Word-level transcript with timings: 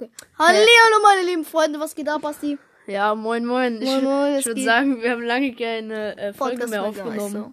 Okay. 0.00 0.10
Hallo, 0.38 0.56
hallo 0.58 1.02
meine 1.02 1.26
lieben 1.28 1.44
Freunde, 1.44 1.78
was 1.78 1.94
geht 1.94 2.08
ab, 2.08 2.22
Basti? 2.22 2.56
Ja, 2.86 3.14
moin, 3.14 3.44
moin. 3.44 3.82
Ich, 3.82 3.88
Moin, 3.88 4.04
moin, 4.04 4.36
ich 4.36 4.46
würde 4.46 4.62
sagen, 4.62 5.02
wir 5.02 5.10
haben 5.10 5.22
lange 5.22 5.54
keine 5.54 6.16
äh, 6.16 6.32
Folge 6.32 6.66
mehr 6.68 6.84
aufgenommen. 6.84 7.52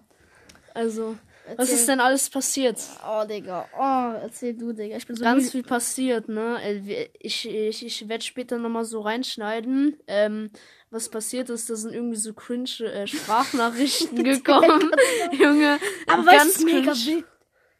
Also, 0.72 1.18
was 1.56 1.58
Erzähl. 1.58 1.74
ist 1.74 1.88
denn 1.88 2.00
alles 2.00 2.30
passiert? 2.30 2.78
Oh, 3.06 3.24
Digga. 3.26 3.66
Oh, 3.78 4.18
erzähl 4.22 4.54
du, 4.54 4.72
Digga. 4.72 4.96
Ich 4.96 5.06
bin 5.06 5.16
so 5.16 5.24
Ganz 5.24 5.50
viel 5.50 5.62
passiert, 5.62 6.28
ne? 6.30 6.56
Äh, 6.62 7.10
Ich, 7.20 7.46
ich, 7.46 7.84
ich 7.84 8.08
werde 8.08 8.24
später 8.24 8.56
nochmal 8.56 8.86
so 8.86 9.00
reinschneiden. 9.02 9.98
Ähm, 10.06 10.50
was 10.90 11.10
passiert 11.10 11.50
ist, 11.50 11.68
da 11.68 11.76
sind 11.76 11.92
irgendwie 11.92 12.16
so 12.16 12.32
cringe 12.32 12.80
äh, 12.80 13.06
Sprachnachrichten 13.06 14.24
gekommen. 14.24 14.90
Junge, 15.38 15.78
Aber 16.06 16.24
ganz 16.24 16.56
was 16.56 16.64
mega 16.64 16.92
wild 16.92 17.24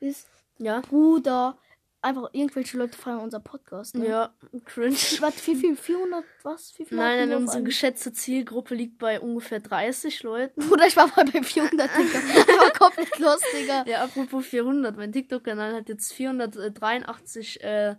ist, 0.00 0.28
Ja, 0.58 0.80
Bruder, 0.80 1.56
einfach 2.00 2.30
irgendwelche 2.32 2.78
Leute 2.78 2.96
feiern 2.96 3.20
unser 3.20 3.40
Podcast, 3.40 3.96
ne? 3.96 4.08
ja, 4.08 4.34
cringe. 4.64 4.96
Was, 5.20 5.46
wie 5.46 5.56
viel? 5.56 5.76
400, 5.76 6.24
was? 6.42 6.78
Wie 6.78 6.84
viel 6.84 6.96
Nein, 6.96 7.20
hatten 7.20 7.30
nein, 7.30 7.38
unsere 7.38 7.62
geschätzte 7.62 8.12
Zielgruppe 8.12 8.74
liegt 8.74 8.98
bei 8.98 9.20
ungefähr 9.20 9.60
30 9.60 10.22
Leuten. 10.22 10.68
Bruder, 10.68 10.86
ich 10.86 10.96
war 10.96 11.08
mal 11.08 11.24
bei 11.24 11.42
400, 11.42 11.90
Digga. 11.96 12.18
Einfach 12.18 12.78
komplett 12.78 13.18
los, 13.18 13.40
Digga. 13.52 13.84
Ja, 13.86 14.04
apropos 14.04 14.46
400, 14.46 14.96
mein 14.96 15.12
TikTok-Kanal 15.12 15.74
hat 15.74 15.88
jetzt 15.88 16.12
483 16.12 17.62
äh, 17.62 17.96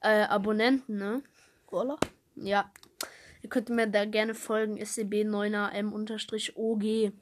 äh, 0.00 0.22
Abonnenten, 0.24 0.96
ne? 0.96 1.22
Voila. 1.70 1.98
Ja. 2.36 2.72
Ihr 3.42 3.50
könnt 3.50 3.68
mir 3.68 3.86
da 3.86 4.06
gerne 4.06 4.34
folgen, 4.34 4.78
scb9am-og. 4.78 7.12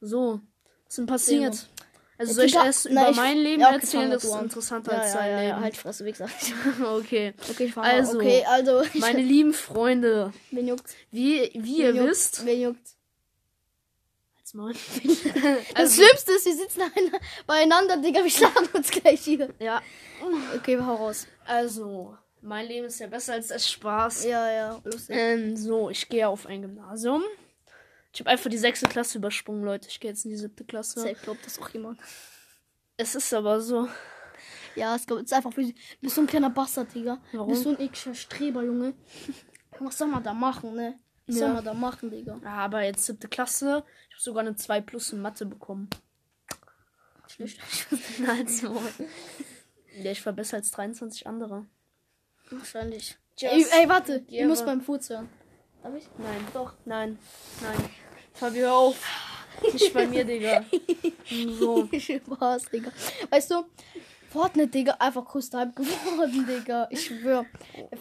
So, 0.00 0.40
was 0.84 0.88
ist 0.88 0.98
denn 0.98 1.06
passiert? 1.06 1.68
Also 2.16 2.32
soll 2.34 2.44
ich 2.44 2.54
erst 2.54 2.86
über 2.86 3.12
mein 3.12 3.38
Leben 3.38 3.62
erzählen? 3.62 4.10
Das 4.10 4.24
ist 4.24 4.30
an. 4.32 4.44
interessanter 4.44 4.92
Ja, 4.92 4.98
als 5.00 5.12
sein 5.12 5.36
Leben. 5.46 5.60
halt 5.60 5.76
Fresse, 5.76 6.04
Wichser. 6.04 6.28
okay. 6.96 7.34
Okay, 7.50 7.64
ich 7.64 7.76
Also. 7.76 8.18
Okay, 8.18 8.44
also. 8.46 8.82
Ich, 8.94 9.00
Meine 9.00 9.20
lieben 9.22 9.52
Freunde, 9.52 10.32
wen 10.50 10.68
juckt? 10.68 10.94
wie, 11.10 11.50
wie 11.54 11.78
ihr 11.78 11.94
wisst. 11.94 12.46
Wen 12.46 12.60
juckt? 12.60 12.90
Halt's 14.36 14.54
Maul. 14.54 14.72
Das 14.72 15.74
also, 15.74 16.02
Schlimmste 16.02 16.32
ist, 16.32 16.46
wir 16.46 16.54
sitzen 16.54 16.82
beieinander, 17.46 17.96
Digga. 17.96 18.22
Wir 18.22 18.30
schlagen 18.30 18.68
uns 18.72 18.90
gleich 18.90 19.20
hier. 19.22 19.48
ja, 19.58 19.82
Okay, 20.54 20.78
hau 20.78 20.94
raus. 20.94 21.26
also, 21.46 22.16
mein 22.40 22.66
Leben 22.68 22.86
ist 22.86 23.00
ja 23.00 23.06
besser 23.08 23.32
als 23.32 23.48
das 23.48 23.68
Spaß. 23.70 24.24
Ja, 24.24 24.50
ja, 24.52 24.80
lustig. 24.84 25.16
Ähm, 25.18 25.56
so, 25.56 25.90
ich 25.90 26.08
gehe 26.08 26.28
auf 26.28 26.46
ein 26.46 26.62
Gymnasium. 26.62 27.24
Ich 28.14 28.20
habe 28.20 28.30
einfach 28.30 28.48
die 28.48 28.58
sechste 28.58 28.88
Klasse 28.88 29.18
übersprungen, 29.18 29.64
Leute. 29.64 29.88
Ich 29.88 29.98
gehe 29.98 30.10
jetzt 30.10 30.24
in 30.24 30.30
die 30.30 30.36
siebte 30.36 30.64
Klasse. 30.64 31.00
Safe 31.00 31.16
glaubt 31.20 31.44
das 31.44 31.58
auch 31.60 31.68
jemand. 31.70 31.98
Es 32.96 33.16
ist 33.16 33.34
aber 33.34 33.60
so. 33.60 33.88
Ja, 34.76 34.94
es 34.94 35.04
ist 35.04 35.32
einfach 35.32 35.56
wie. 35.56 35.72
Du 35.72 35.78
bist 36.00 36.14
so 36.14 36.20
ein 36.20 36.26
kleiner 36.28 36.50
Bastard, 36.50 36.94
Digga. 36.94 37.20
Du 37.32 37.38
Warum? 37.38 37.50
bist 37.50 37.64
so 37.64 37.70
ein 37.70 37.80
ekliger 37.80 38.14
Streber, 38.14 38.62
Junge. 38.62 38.94
Was 39.80 39.98
soll 39.98 40.08
man 40.08 40.22
da 40.22 40.32
machen, 40.32 40.74
ne? 40.74 40.98
Was 41.26 41.36
soll 41.36 41.48
Ja. 41.48 41.54
man 41.54 41.64
da 41.64 41.74
machen, 41.74 42.10
Digga? 42.10 42.38
Ja, 42.42 42.50
aber 42.50 42.82
jetzt 42.82 43.04
siebte 43.04 43.26
Klasse. 43.28 43.84
Ich 44.08 44.14
habe 44.14 44.22
sogar 44.22 44.40
eine 44.42 44.54
2 44.54 44.80
plus 44.80 45.12
in 45.12 45.20
Mathe 45.20 45.44
bekommen. 45.46 45.90
Schlecht. 47.26 47.58
Nein, 48.18 48.46
so. 48.46 48.80
Ja, 49.96 50.12
ich 50.12 50.24
war 50.24 50.32
besser 50.32 50.58
als 50.58 50.70
23 50.70 51.26
andere. 51.26 51.66
Wahrscheinlich. 52.50 53.16
Just 53.36 53.72
Ey, 53.72 53.82
ey, 53.82 53.88
warte. 53.88 54.18
Ich 54.28 54.36
give 54.38 54.46
muss 54.46 54.64
beim 54.64 54.80
Fuß 54.82 55.10
hören. 55.10 55.28
Darf 55.82 55.94
ich? 55.96 56.08
Nein, 56.18 56.46
doch. 56.52 56.74
Nein, 56.84 57.18
nein. 57.60 57.90
Fabi, 58.34 58.58
hör 58.58 58.74
auf. 58.74 58.96
Nicht 59.72 59.94
bei 59.94 60.06
mir, 60.06 60.24
Digga. 60.24 60.64
So. 61.58 61.88
Spaß, 61.88 62.64
Digga. 62.66 62.90
Weißt 63.30 63.50
du, 63.50 63.64
Fortnite, 64.30 64.68
Digga, 64.68 64.96
einfach 64.98 65.32
Hype 65.32 65.76
geworden, 65.76 66.46
Digga. 66.46 66.88
Ich 66.90 67.06
schwör. 67.06 67.46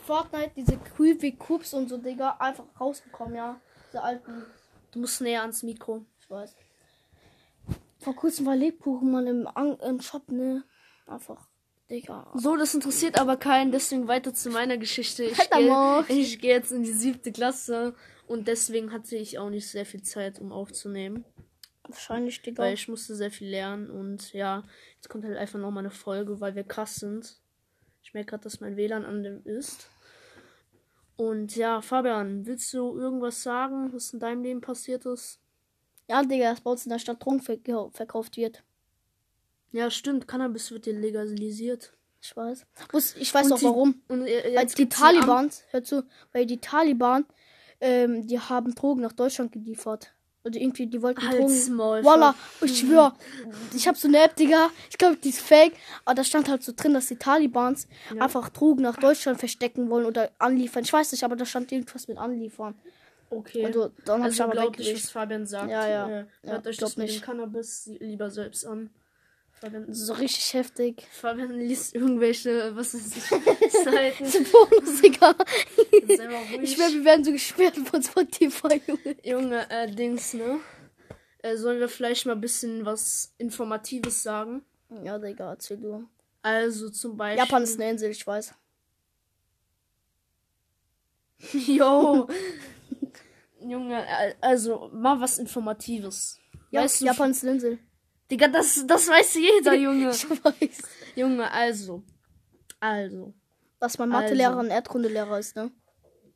Fortnite, 0.06 0.52
diese 0.56 0.78
Creepy 0.78 1.34
Coops 1.34 1.74
und 1.74 1.88
so, 1.88 1.98
Digga, 1.98 2.36
einfach 2.40 2.66
rausgekommen, 2.80 3.36
ja. 3.36 3.62
Diese 3.88 4.02
alten, 4.02 4.46
Du 4.92 5.00
musst 5.00 5.22
näher 5.22 5.42
ans 5.42 5.64
Mikro. 5.64 6.06
ich 6.20 6.30
weiß. 6.30 6.56
Vor 8.00 8.16
kurzem 8.16 8.46
war 8.46 8.56
Lebkuchen 8.56 9.12
mal 9.12 9.26
im, 9.28 9.48
An 9.48 9.78
im 9.80 10.02
Shop, 10.02 10.30
ne? 10.30 10.64
Einfach, 11.08 11.48
Digga. 11.90 12.32
So, 12.36 12.58
das 12.58 12.74
interessiert 12.74 13.20
aber 13.20 13.38
keinen, 13.38 13.72
deswegen 13.72 14.08
weiter 14.08 14.34
zu 14.34 14.50
meiner 14.50 14.78
Geschichte. 14.78 15.24
Ich 15.24 15.50
gehe 15.50 16.06
ich 16.10 16.40
geh 16.40 16.50
jetzt 16.50 16.72
in 16.72 16.84
die 16.84 16.92
siebte 16.94 17.32
Klasse 17.32 17.96
und 18.28 18.48
deswegen 18.48 18.92
hatte 18.92 19.16
ich 19.16 19.38
auch 19.40 19.50
nicht 19.50 19.68
sehr 19.68 19.86
viel 19.86 20.02
Zeit, 20.04 20.40
um 20.40 20.52
aufzunehmen. 20.52 21.26
Wahrscheinlich, 21.88 22.42
Digga. 22.42 22.64
Weil 22.64 22.74
ich 22.76 22.88
musste 22.88 23.16
sehr 23.16 23.30
viel 23.32 23.50
lernen 23.50 23.90
und 23.90 24.32
ja, 24.34 24.64
jetzt 24.96 25.10
kommt 25.10 25.26
halt 25.26 25.38
einfach 25.38 25.60
nochmal 25.60 25.84
eine 25.84 25.92
Folge, 25.92 26.40
weil 26.40 26.56
wir 26.56 26.64
krass 26.64 26.96
sind. 26.96 27.38
Ich 28.04 28.14
merke 28.14 28.32
gerade, 28.32 28.44
dass 28.44 28.60
mein 28.62 28.78
WLAN 28.78 29.06
an 29.06 29.24
dem 29.24 29.44
ist. 29.46 29.90
Und 31.16 31.56
ja, 31.56 31.82
Fabian, 31.82 32.46
willst 32.46 32.74
du 32.74 32.98
irgendwas 32.98 33.44
sagen, 33.44 33.94
was 33.94 34.14
in 34.14 34.20
deinem 34.20 34.44
Leben 34.44 34.62
passiert 34.62 35.06
ist? 35.06 35.40
Ja, 36.10 36.24
Digga, 36.24 36.50
dass 36.52 36.62
bei 36.62 36.72
uns 36.72 36.86
in 36.86 36.90
der 36.92 37.00
Stadt 37.00 37.24
Drogen 37.24 37.42
verkau 37.42 37.90
verkauft 37.92 38.38
wird. 38.38 38.64
Ja, 39.72 39.90
stimmt, 39.90 40.28
Cannabis 40.28 40.72
wird 40.72 40.86
legalisiert. 40.86 41.94
Ich 42.22 42.36
weiß. 42.36 42.66
Ich 43.20 43.34
weiß 43.34 43.48
Und 43.48 43.54
auch 43.54 43.60
die- 43.60 43.66
warum. 43.66 44.02
Und 44.08 44.26
äh, 44.26 44.56
Weil 44.56 44.66
die 44.68 44.88
Taliban, 44.90 45.50
hör 45.72 45.84
zu, 45.84 46.04
weil 46.32 46.46
die 46.46 46.60
Taliban, 46.60 47.26
ähm, 47.84 48.26
die 48.26 48.40
haben 48.40 48.74
Drogen 48.74 49.02
nach 49.02 49.12
Deutschland 49.12 49.52
geliefert. 49.52 50.14
Also 50.46 50.60
irgendwie, 50.60 50.88
die 50.88 51.02
wollten 51.02 51.22
Halt's 51.28 51.66
Drogen. 51.66 51.76
Maul, 51.76 52.04
Voila, 52.04 52.36
ich 52.62 52.80
schwör. 52.80 53.14
Ich 53.74 53.88
hab 53.88 53.96
so 53.98 54.08
eine 54.08 54.24
App, 54.24 54.36
Digga. 54.36 54.70
Ich 54.90 54.98
glaube, 54.98 55.16
die 55.18 55.30
ist 55.30 55.40
fake. 55.42 55.74
Aber 56.04 56.16
da 56.16 56.24
stand 56.24 56.50
halt 56.50 56.64
so 56.64 56.74
drin, 56.76 56.94
dass 56.94 57.08
die 57.08 57.16
Talibans 57.18 57.88
einfach 58.20 58.50
Drogen 58.50 58.82
nach 58.84 58.98
Deutschland 58.98 59.40
verstecken 59.40 59.90
wollen 59.90 60.06
oder 60.06 60.32
anliefern. 60.40 60.84
Ich 60.84 60.92
weiß 60.92 61.12
nicht, 61.14 61.24
aber 61.24 61.36
da 61.36 61.46
stand 61.46 61.72
irgendwas 61.72 62.08
mit 62.08 62.18
anliefern. 62.18 62.76
Okay. 63.30 63.66
Also, 63.66 63.92
dann 64.06 64.22
hab 64.24 64.32
ich 64.32 64.42
Also 64.42 64.60
aber 64.60 64.70
nicht, 64.78 64.94
was 64.94 65.10
Fabian 65.12 65.46
sagt. 65.46 65.70
Ja, 65.72 65.88
ja. 65.88 66.10
Äh, 66.10 66.26
Ja, 66.44 66.52
hört 66.52 66.68
euch 66.68 66.78
das 66.78 66.98
mit 66.98 67.08
dem 67.08 67.14
nicht. 67.14 67.24
Cannabis 67.24 67.90
lieber 68.00 68.30
selbst 68.30 68.66
an. 68.66 68.90
So 69.90 70.14
richtig 70.14 70.54
heftig. 70.54 71.08
Fabian 71.12 71.52
liest 71.52 71.96
irgendwelche, 71.96 72.76
was 72.76 72.94
ist 72.94 73.16
ich, 73.16 73.24
Seiten. 73.84 74.26
Digga. 75.02 75.36
Sei 76.08 76.28
mal 76.28 76.44
ruhig. 76.44 76.64
Ich 76.64 76.74
schwör, 76.74 76.92
wir 76.92 77.06
werden 77.06 77.24
so 77.24 77.32
gesperrt 77.32 77.78
von 77.78 78.04
Spotify, 78.04 78.82
Junge. 78.86 79.16
Junge, 79.24 79.70
äh, 79.70 79.90
Dings, 79.90 80.34
ne? 80.34 80.60
Äh, 81.40 81.56
sollen 81.56 81.80
wir 81.80 81.88
vielleicht 81.88 82.26
mal 82.26 82.34
ein 82.34 82.42
bisschen 82.42 82.86
was 82.86 83.34
Informatives 83.38 84.22
sagen? 84.22 84.64
Ja, 85.04 85.18
Digga, 85.18 85.52
erzähl 85.52 85.78
du. 85.78 86.10
Also 86.42 86.90
zum 86.90 87.16
Beispiel. 87.16 87.40
Japan 87.44 87.64
ist 87.64 87.80
eine 87.80 87.92
Insel, 87.92 88.12
ich 88.12 88.28
weiß. 88.28 88.54
Yo. 91.54 92.28
Junge, 93.62 94.06
äh, 94.06 94.36
also 94.42 94.90
mal 94.94 95.22
was 95.22 95.38
Informatives. 95.38 96.38
Ja, 96.70 96.82
weißt 96.82 97.02
du, 97.02 97.06
Japan 97.06 97.32
ist 97.32 97.44
eine 97.44 97.54
Insel. 97.54 97.80
Digga, 98.32 98.48
das, 98.48 98.86
das 98.88 99.08
weiß 99.08 99.36
jeder, 99.36 99.74
Junge. 99.86 100.12
Ich 100.12 100.30
weiß. 100.30 100.82
Junge, 101.16 101.52
also. 101.52 102.04
Also. 102.80 103.34
Dass 103.80 103.98
mein 103.98 104.12
Also. 104.12 104.24
Mathelehrer 104.24 104.60
ein 104.60 104.70
Erdkundelehrer 104.70 105.40
ist, 105.40 105.56
ne? 105.56 105.72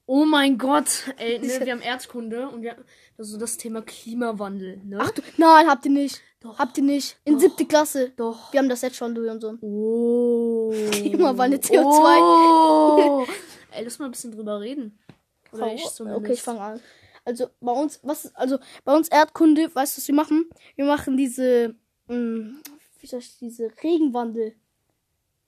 Oh 0.09 0.23
mein 0.23 0.57
Gott, 0.57 1.13
ey, 1.17 1.39
ne, 1.39 1.59
wir 1.65 1.73
haben 1.73 1.81
Erdkunde 1.81 2.47
und 2.47 2.61
wir 2.61 2.77
also 3.17 3.37
das 3.37 3.57
Thema 3.57 3.81
Klimawandel, 3.81 4.79
ne? 4.85 4.99
Ach 5.01 5.11
du, 5.11 5.21
nein, 5.37 5.67
habt 5.67 5.85
ihr 5.85 5.91
nicht. 5.91 6.21
Doch. 6.39 6.59
Habt 6.59 6.77
ihr 6.77 6.83
nicht. 6.83 7.17
In 7.25 7.39
siebte 7.39 7.65
Klasse. 7.65 8.11
Doch. 8.15 8.53
Wir 8.53 8.59
haben 8.59 8.69
das 8.69 8.81
jetzt 8.81 8.95
schon, 8.95 9.15
du 9.15 9.29
und 9.29 9.41
so. 9.41 9.57
Oh. 9.61 10.71
Klimawandel, 10.91 11.59
CO2. 11.59 12.19
Oh. 12.21 13.25
ey, 13.71 13.83
lass 13.83 13.97
mal 13.97 14.05
ein 14.05 14.11
bisschen 14.11 14.31
drüber 14.31 14.61
reden. 14.61 14.99
Oder 15.51 15.73
ich 15.73 15.83
zumindest. 15.85 16.23
okay, 16.23 16.33
ich 16.33 16.41
fange 16.41 16.61
an. 16.61 16.79
Also 17.27 17.49
bei 17.59 17.73
uns, 17.73 17.99
was, 18.03 18.33
also 18.35 18.57
bei 18.85 18.95
uns 18.95 19.09
Erdkunde, 19.09 19.63
weißt 19.75 19.97
du, 19.97 20.01
was 20.01 20.07
wir 20.07 20.15
machen? 20.15 20.49
Wir 20.75 20.85
machen 20.85 21.17
diese, 21.17 21.75
mh, 22.07 22.61
wie 23.01 23.07
soll 23.07 23.19
ich, 23.19 23.37
diese 23.37 23.69
Regenwandel. 23.83 24.55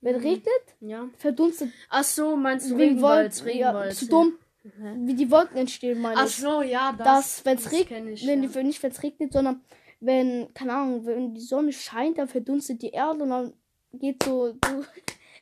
Wenn 0.01 0.15
Mhm. 0.17 0.21
regnet, 0.23 0.65
Ja. 0.81 1.09
verdunstet 1.17 1.69
Ach 1.89 2.03
so, 2.03 2.35
meinst 2.35 2.67
du 2.69 2.71
wegen 2.77 2.81
Regenwald? 2.95 3.33
Wolken. 3.37 3.47
Regenwald. 3.51 3.91
Ja, 3.93 3.97
zu 3.97 4.07
dumm. 4.07 4.33
Hä? 4.63 4.95
Wie 5.05 5.13
die 5.13 5.31
Wolken 5.31 5.57
entstehen, 5.57 5.99
meine 6.01 6.17
Ach 6.19 6.25
ich. 6.25 6.35
so, 6.35 6.61
ja, 6.61 6.91
das. 6.91 7.05
dass, 7.07 7.45
wenn 7.45 7.57
es 7.57 7.63
das 7.63 7.73
regnet, 7.73 8.13
ich, 8.13 8.27
wenn, 8.27 8.43
ja. 8.43 8.63
nicht 8.63 8.83
wenn 8.83 8.91
es 8.91 9.01
regnet, 9.03 9.31
sondern 9.33 9.61
wenn, 10.01 10.53
keine 10.53 10.73
Ahnung, 10.73 11.05
wenn 11.05 11.33
die 11.33 11.41
Sonne 11.41 11.71
scheint, 11.71 12.17
dann 12.17 12.27
verdunstet 12.27 12.81
die 12.81 12.89
Erde 12.91 13.23
und 13.23 13.29
dann 13.29 13.53
geht 13.93 14.21
so, 14.23 14.51
so 14.53 14.83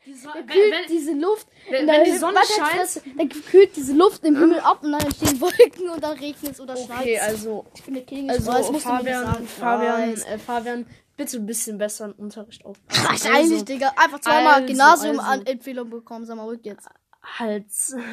Die 0.07 0.13
So- 0.13 0.29
kühlt 0.29 0.47
wenn, 0.47 0.87
diese 0.89 1.11
Luft. 1.13 1.47
wenn- 1.69 1.85
wenn 1.87 2.03
die 2.05 2.17
Sonne 2.17 2.39
scheint- 2.57 3.01
dann 3.17 3.29
kühlt 3.29 3.75
diese 3.75 3.93
Luft 3.93 4.23
im 4.23 4.37
Himmel 4.37 4.59
ab 4.61 4.79
und 4.83 4.93
dann 4.93 5.01
entstehen 5.01 5.39
Wolken 5.41 5.89
und 5.89 6.01
dann 6.03 6.17
regnet 6.17 6.53
es 6.53 6.59
oder 6.61 6.75
schneit 6.77 6.99
okay, 7.01 7.19
also, 7.19 7.65
Ich 7.75 7.83
bin 7.83 7.93
der 7.95 8.03
King, 8.03 8.29
also 8.29 8.49
ich 8.49 8.57
weiß, 8.57 8.71
musst 8.71 8.85
du 8.85 8.89
Fabian, 8.89 9.25
sagen. 9.25 9.47
Fabian, 9.47 10.13
äh, 10.13 10.37
Fabian, 10.39 10.85
bitte 11.17 11.37
ein 11.37 11.45
bisschen 11.45 11.77
besser 11.77 12.05
im 12.05 12.13
Unterricht 12.13 12.63
aufpassen. 12.65 12.87
Wahrscheinlich, 13.09 13.51
Also, 13.53 13.65
Digga. 13.65 13.91
Einfach 13.97 14.19
zweimal 14.21 14.53
also, 14.55 14.67
Gymnasium 14.67 15.19
also. 15.19 15.31
an 15.31 15.45
Empfehlung 15.45 15.89
bekommen. 15.89 16.25
Sag 16.25 16.37
mal, 16.37 16.43
ruhig 16.43 16.61
jetzt. 16.63 16.87
halt, 17.39 17.65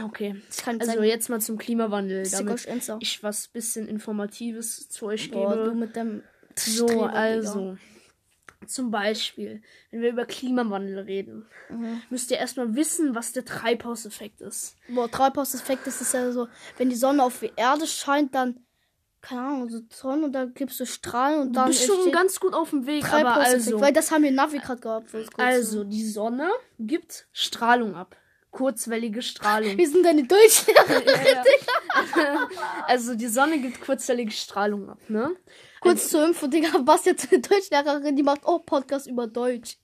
okay. 0.06 0.35
Also 0.67 0.90
sagen, 0.93 1.05
jetzt 1.05 1.29
mal 1.29 1.40
zum 1.40 1.56
Klimawandel, 1.58 2.29
damit 2.29 2.67
ich 3.00 3.23
was 3.23 3.47
bisschen 3.47 3.87
Informatives 3.87 4.88
zu 4.88 5.06
euch 5.06 5.31
Boah, 5.31 5.55
du 5.55 5.62
gebe. 5.64 5.75
mit 5.76 5.94
dem 5.94 6.23
So, 6.56 6.88
Streber, 6.88 7.08
Digga. 7.40 7.76
Zum 8.66 8.90
Beispiel, 8.90 9.62
wenn 9.90 10.02
wir 10.02 10.11
über 10.11 10.26
Klimawandel 10.26 10.99
reden, 11.00 11.46
müsst 12.11 12.31
ihr 12.31 12.38
erstmal 12.38 12.75
wissen, 12.75 13.14
was 13.14 13.32
der 13.32 13.44
Treibhauseffekt 13.44 14.40
ist. 14.40 14.76
Boah, 14.88 15.11
Treibhauseffekt 15.11 15.87
ist 15.87 16.00
es 16.00 16.12
ja 16.12 16.31
so, 16.32 16.49
wenn 16.78 16.90
die 16.90 16.96
Sonne 16.96 17.22
auf 17.22 17.40
die 17.40 17.52
Erde 17.56 17.87
scheint, 17.87 18.34
dann, 18.34 18.61
keine 19.20 19.40
Ahnung, 19.43 19.69
so 19.70 19.81
Sonne 19.90 20.26
und 20.26 20.32
dann 20.32 20.52
gibst 20.55 20.78
du 20.81 20.87
Strahlen 20.87 21.40
und 21.40 21.49
Du 21.49 21.52
dann 21.61 21.69
bist 21.69 21.87
schon 21.87 22.12
ganz 22.12 22.38
gut 22.40 22.52
auf 22.55 22.70
dem 22.70 22.87
Weg, 22.87 23.11
aber 23.12 23.34
also, 23.34 23.81
weil 23.81 23.93
das 23.93 24.11
haben 24.11 24.22
wir 24.22 24.31
in 24.31 24.34
Navi 24.37 24.58
gerade 24.58 24.81
gehabt. 24.81 25.08
also, 25.38 25.84
die 25.84 26.06
Sonne 26.06 26.50
gibt 26.78 27.26
Strahlung 27.32 27.94
ab. 27.94 28.16
Kurzwellige 28.50 29.20
Strahlung. 29.20 29.76
Wir 29.76 29.88
sind 29.88 30.05
deine 30.06 30.22
Deutschlehrer. 30.25 30.84
Ja, 32.16 32.22
ja. 32.22 32.49
also 32.87 33.14
die 33.14 33.26
Sonne 33.28 33.58
gibt 33.58 33.81
kurzwellige 33.81 34.31
Strahlung 34.32 34.88
ab, 34.90 34.99
ne? 35.08 35.34
Kurz 35.85 36.09
zur 36.09 36.25
Info, 36.27 36.47
Digga, 36.47 36.79
Basti 36.85 37.11
hat 37.11 37.29
eine 37.31 37.43
Deutschlehrerin, 37.43 38.17
die 38.17 38.23
macht 38.23 38.47
auch 38.47 38.65
Podcast 38.65 39.07
über 39.07 39.27
Deutsch. 39.27 39.77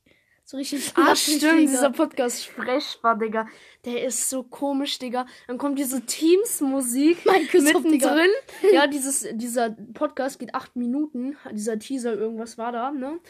So 0.45 0.57
richtig. 0.57 0.93
Ah, 0.97 1.15
stimmt, 1.15 1.61
dieser 1.61 1.91
Podcast 1.91 2.43
sprechbar, 2.43 3.19
Digga. 3.19 3.47
Der 3.85 4.05
ist 4.05 4.31
so 4.31 4.43
komisch, 4.43 4.99
Digga. 4.99 5.27
Dann 5.47 5.59
kommt 5.59 5.79
diese 5.79 6.01
Teams-Musik 6.01 7.19
Digga. 7.53 7.61
mittendrin. 7.61 8.31
Ja, 8.73 8.87
dieses, 8.89 9.29
dieser 9.35 9.71
Podcast 9.93 10.39
geht 10.39 10.55
acht 10.55 10.75
Minuten. 10.75 11.37
Dieser 11.53 11.79
Teaser, 11.79 12.15
irgendwas 12.15 12.57
war 12.57 12.73
da, 12.73 12.91
ne? 12.91 13.21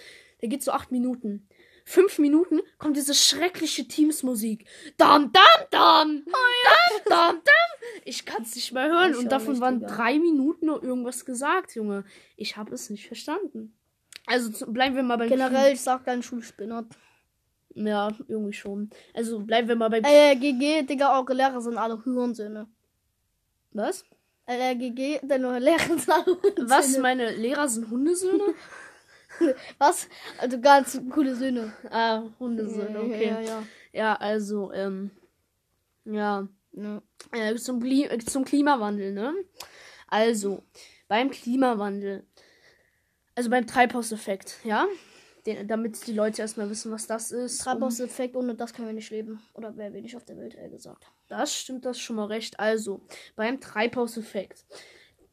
Der 0.40 0.48
geht 0.48 0.62
so 0.62 0.70
acht 0.70 0.92
Minuten. 0.92 1.48
Fünf 1.90 2.20
Minuten 2.20 2.60
kommt 2.78 2.96
diese 2.96 3.14
schreckliche 3.14 3.88
Teams-Musik. 3.88 4.64
Dam, 4.96 5.32
dam, 5.32 5.42
dam. 5.72 6.22
Dam, 6.24 7.02
dam, 7.04 7.34
dam. 7.44 7.88
Ich 8.04 8.24
kann 8.24 8.44
es 8.44 8.54
nicht 8.54 8.70
mehr 8.70 8.88
hören. 8.88 9.10
Ich 9.10 9.18
Und 9.18 9.32
davon 9.32 9.60
waren 9.60 9.80
Digga. 9.80 9.96
drei 9.96 10.20
Minuten 10.20 10.66
nur 10.66 10.84
irgendwas 10.84 11.24
gesagt, 11.24 11.74
Junge. 11.74 12.04
Ich 12.36 12.56
habe 12.56 12.72
es 12.72 12.90
nicht 12.90 13.08
verstanden. 13.08 13.76
Also 14.24 14.66
bleiben 14.66 14.94
wir 14.94 15.02
mal 15.02 15.18
beim 15.18 15.28
Generell, 15.28 15.72
ich 15.72 15.80
sag 15.80 16.04
dein 16.04 16.22
Schulspinner. 16.22 16.86
Ja, 17.74 18.12
irgendwie 18.28 18.52
schon. 18.52 18.90
Also 19.12 19.40
bleiben 19.40 19.66
wir 19.66 19.74
mal 19.74 19.90
bei. 19.90 20.00
Äh, 20.04 20.36
GG, 20.36 20.84
Digga, 20.84 21.18
eure 21.18 21.34
Lehrer 21.34 21.60
sind 21.60 21.76
alle 21.76 22.04
Hurensöhne. 22.04 22.68
Was? 23.72 24.04
Äh, 24.46 24.76
GG, 24.76 25.22
deine 25.24 25.58
Lehrer 25.58 25.98
sind 25.98 26.08
alle 26.08 26.26
Hurensöhne. 26.26 26.70
Was? 26.70 26.96
Meine 26.98 27.34
Lehrer 27.34 27.68
sind 27.68 27.90
Hundesöhne? 27.90 28.44
Was? 29.78 30.08
Also 30.38 30.60
ganz 30.60 31.00
coole 31.10 31.34
Söhne. 31.34 31.72
ah, 31.90 32.22
Hundesöhne, 32.38 33.00
okay. 33.00 33.28
Ja, 33.28 33.40
Ja, 33.40 33.62
ja, 33.92 34.14
also, 34.14 34.72
ähm. 34.72 35.10
Ja. 36.04 36.48
ja. 36.72 37.02
Äh, 37.32 37.54
zum, 37.56 37.80
Kli 37.80 38.04
äh, 38.04 38.18
zum 38.18 38.44
Klimawandel, 38.44 39.12
ne? 39.12 39.34
Also, 40.08 40.62
beim 41.08 41.30
Klimawandel. 41.30 42.26
Also 43.34 43.50
beim 43.50 43.66
Treibhauseffekt, 43.66 44.58
ja? 44.64 44.86
Den, 45.46 45.66
damit 45.66 46.06
die 46.06 46.12
Leute 46.12 46.42
erstmal 46.42 46.68
wissen, 46.68 46.92
was 46.92 47.06
das 47.06 47.30
ist. 47.30 47.58
Treibhauseffekt, 47.58 48.36
ohne 48.36 48.54
das 48.54 48.74
können 48.74 48.88
wir 48.88 48.94
nicht 48.94 49.10
leben. 49.10 49.40
Oder 49.54 49.76
wir 49.76 49.88
nicht 49.90 50.16
auf 50.16 50.24
der 50.24 50.36
Welt, 50.36 50.54
eher 50.54 50.68
gesagt. 50.68 51.06
Das 51.28 51.54
stimmt 51.54 51.86
das 51.86 51.98
schon 51.98 52.16
mal 52.16 52.26
recht. 52.26 52.60
Also, 52.60 53.00
beim 53.36 53.60
Treibhauseffekt. 53.60 54.66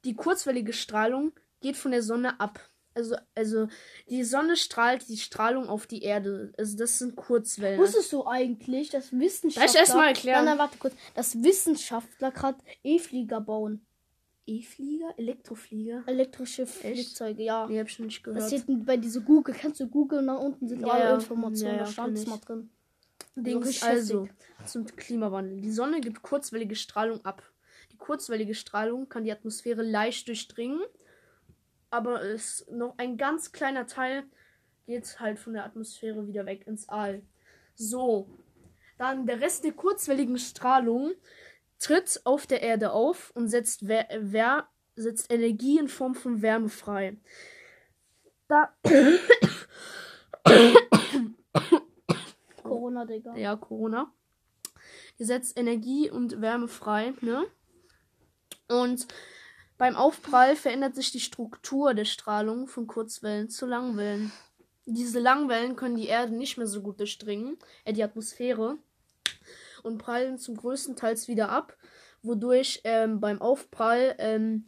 Die 0.05 0.13
kurzwellige 0.13 0.71
Strahlung 0.71 1.33
geht 1.59 1.75
von 1.75 1.91
der 1.91 2.03
Sonne 2.03 2.39
ab. 2.39 2.66
Also, 2.97 3.15
also 3.35 3.67
die 4.09 4.23
Sonne 4.23 4.57
strahlt 4.57 5.07
die 5.07 5.17
Strahlung 5.17 5.69
auf 5.69 5.85
die 5.85 6.01
Erde. 6.01 6.51
Also 6.57 6.75
das 6.77 6.97
sind 6.97 7.15
Kurzwellen. 7.15 7.79
Wusstest 7.79 8.11
du 8.11 8.25
eigentlich, 8.25 8.89
dass 8.89 9.11
Wissenschaftler... 9.11 9.65
Darf 9.65 9.73
ich 9.75 9.79
erst 9.79 9.95
mal 9.95 10.07
erklären? 10.07 10.45
Nein, 10.45 10.57
nein, 10.57 10.57
warte 10.57 10.77
kurz. 10.79 10.95
Dass 11.13 11.43
Wissenschaftler 11.43 12.31
gerade 12.31 12.57
E-Flieger 12.83 13.39
bauen. 13.39 13.85
E-Flieger? 14.47 15.13
Elektroflieger? 15.17 16.03
Elektrische 16.07 16.65
Flugzeuge, 16.65 17.43
ja. 17.43 17.67
Nee, 17.67 17.79
hab 17.79 17.87
ich 17.87 17.99
nicht 17.99 18.25
Das 18.25 18.33
gehört. 18.33 18.47
steht 18.63 18.85
bei 18.85 18.97
diese 18.97 19.21
Google, 19.21 19.53
kennst 19.53 19.79
du 19.79 19.87
Google 19.87 20.19
und 20.19 20.27
da 20.27 20.35
unten 20.35 20.67
sind 20.67 20.81
Ja, 20.81 20.87
alle 20.87 21.03
ja. 21.03 21.15
Informationen, 21.15 21.73
Ja, 21.73 21.77
ja, 21.79 21.83
da 21.83 21.91
stand 21.91 22.17
es 22.17 22.25
mal 22.25 22.39
drin. 22.39 22.69
Dings, 23.35 23.83
also 23.83 24.27
zum 24.65 24.85
Klimawandel. 24.87 25.61
Die 25.61 25.71
Sonne 25.71 26.01
gibt 26.01 26.23
kurzwellige 26.23 26.75
Strahlung 26.75 27.23
ab. 27.23 27.43
Die 27.91 27.97
kurzwellige 27.97 28.55
Strahlung 28.55 29.09
kann 29.09 29.23
die 29.23 29.31
Atmosphäre 29.31 29.83
leicht 29.83 30.27
durchdringen, 30.27 30.81
aber 31.89 32.21
es 32.21 32.65
noch 32.69 32.97
ein 32.97 33.17
ganz 33.17 33.51
kleiner 33.51 33.87
Teil 33.87 34.23
geht 34.85 35.19
halt 35.19 35.37
von 35.39 35.53
der 35.53 35.65
Atmosphäre 35.65 36.27
wieder 36.27 36.45
weg 36.45 36.65
ins 36.65 36.87
All. 36.89 37.21
So, 37.75 38.27
dann 38.97 39.25
der 39.27 39.41
Rest 39.41 39.63
der 39.63 39.73
kurzwelligen 39.73 40.37
Strahlung 40.39 41.13
tritt 41.79 42.21
auf 42.23 42.47
der 42.47 42.61
Erde 42.61 42.91
auf 42.91 43.31
und 43.35 43.49
setzt, 43.49 43.87
Wer 43.87 44.07
Wer 44.19 44.67
setzt 44.95 45.31
Energie 45.31 45.77
in 45.77 45.87
Form 45.87 46.15
von 46.15 46.41
Wärme 46.41 46.69
frei. 46.69 47.17
Da 48.47 48.73
Corona, 52.63 53.05
Digga. 53.05 53.35
ja, 53.35 53.55
Corona. 53.55 54.11
Die 55.19 55.25
setzt 55.25 55.57
Energie 55.57 56.09
und 56.09 56.41
Wärme 56.41 56.67
frei, 56.67 57.13
ne? 57.21 57.45
Und 58.67 59.07
beim 59.77 59.95
Aufprall 59.95 60.55
verändert 60.55 60.95
sich 60.95 61.11
die 61.11 61.19
Struktur 61.19 61.93
der 61.93 62.05
Strahlung 62.05 62.67
von 62.67 62.87
Kurzwellen 62.87 63.49
zu 63.49 63.65
Langwellen. 63.65 64.31
Diese 64.85 65.19
Langwellen 65.19 65.75
können 65.75 65.95
die 65.95 66.07
Erde 66.07 66.35
nicht 66.35 66.57
mehr 66.57 66.67
so 66.67 66.81
gut 66.81 66.99
durchdringen, 66.99 67.57
äh, 67.83 67.93
die 67.93 68.03
Atmosphäre, 68.03 68.77
und 69.83 69.97
prallen 69.97 70.37
zum 70.37 70.57
größten 70.57 70.95
Teils 70.95 71.27
wieder 71.27 71.49
ab, 71.49 71.77
wodurch 72.21 72.81
ähm, 72.83 73.19
beim 73.19 73.41
Aufprall 73.41 74.15
ähm, 74.17 74.65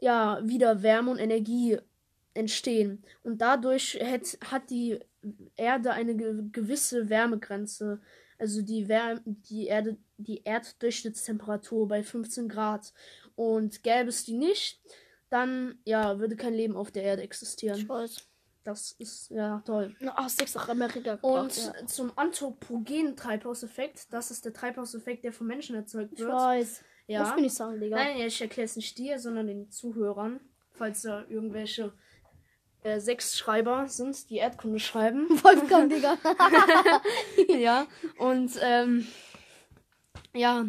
ja 0.00 0.40
wieder 0.42 0.82
Wärme 0.82 1.10
und 1.10 1.18
Energie 1.18 1.78
entstehen. 2.34 3.02
Und 3.22 3.40
dadurch 3.40 3.98
hat, 4.02 4.38
hat 4.50 4.70
die 4.70 4.98
Erde 5.56 5.92
eine 5.92 6.14
ge 6.16 6.34
gewisse 6.52 7.08
Wärmegrenze. 7.08 8.00
Also 8.38 8.60
die 8.62 8.88
Wärme, 8.88 9.22
die 9.24 9.66
Erde, 9.66 9.96
die 10.18 10.44
Erddurchschnittstemperatur 10.44 11.88
bei 11.88 12.02
15 12.02 12.48
Grad. 12.48 12.92
Und 13.36 13.82
gäbe 13.82 14.08
es 14.08 14.24
die 14.24 14.36
nicht, 14.36 14.80
dann 15.30 15.78
ja, 15.84 16.18
würde 16.18 16.36
kein 16.36 16.54
Leben 16.54 16.76
auf 16.76 16.90
der 16.90 17.04
Erde 17.04 17.22
existieren. 17.22 17.78
Ich 17.78 17.88
weiß. 17.88 18.26
Das 18.64 18.90
ist 18.98 19.30
ja 19.30 19.62
toll. 19.64 19.94
Nach 20.00 20.68
Amerika 20.68 21.18
Und 21.22 21.56
ja. 21.56 21.86
zum 21.86 22.10
anthropogenen 22.18 23.14
Treibhauseffekt, 23.14 24.12
das 24.12 24.32
ist 24.32 24.44
der 24.44 24.52
Treibhauseffekt, 24.52 25.22
der 25.22 25.32
vom 25.32 25.46
Menschen 25.46 25.76
erzeugt 25.76 26.14
Ich 26.14 26.18
wird. 26.18 26.32
weiß. 26.32 26.82
Ja. 27.06 27.20
Muss 27.22 27.36
mir 27.36 27.42
nicht 27.42 27.54
sagen, 27.54 27.78
Digga. 27.78 27.96
Nein, 27.96 28.16
ich 28.18 28.40
erkläre 28.40 28.64
es 28.64 28.74
nicht 28.74 28.98
dir, 28.98 29.20
sondern 29.20 29.46
den 29.46 29.70
Zuhörern, 29.70 30.40
falls 30.72 31.02
da 31.02 31.24
irgendwelche 31.28 31.92
äh, 32.82 32.98
Sechsschreiber 32.98 33.86
sind, 33.86 34.28
die 34.30 34.38
Erdkunde 34.38 34.80
schreiben. 34.80 35.28
Wolfgang, 35.44 35.88
Digga. 35.88 36.18
ja, 37.56 37.86
und 38.18 38.50
ähm, 38.60 39.06
ja, 40.34 40.66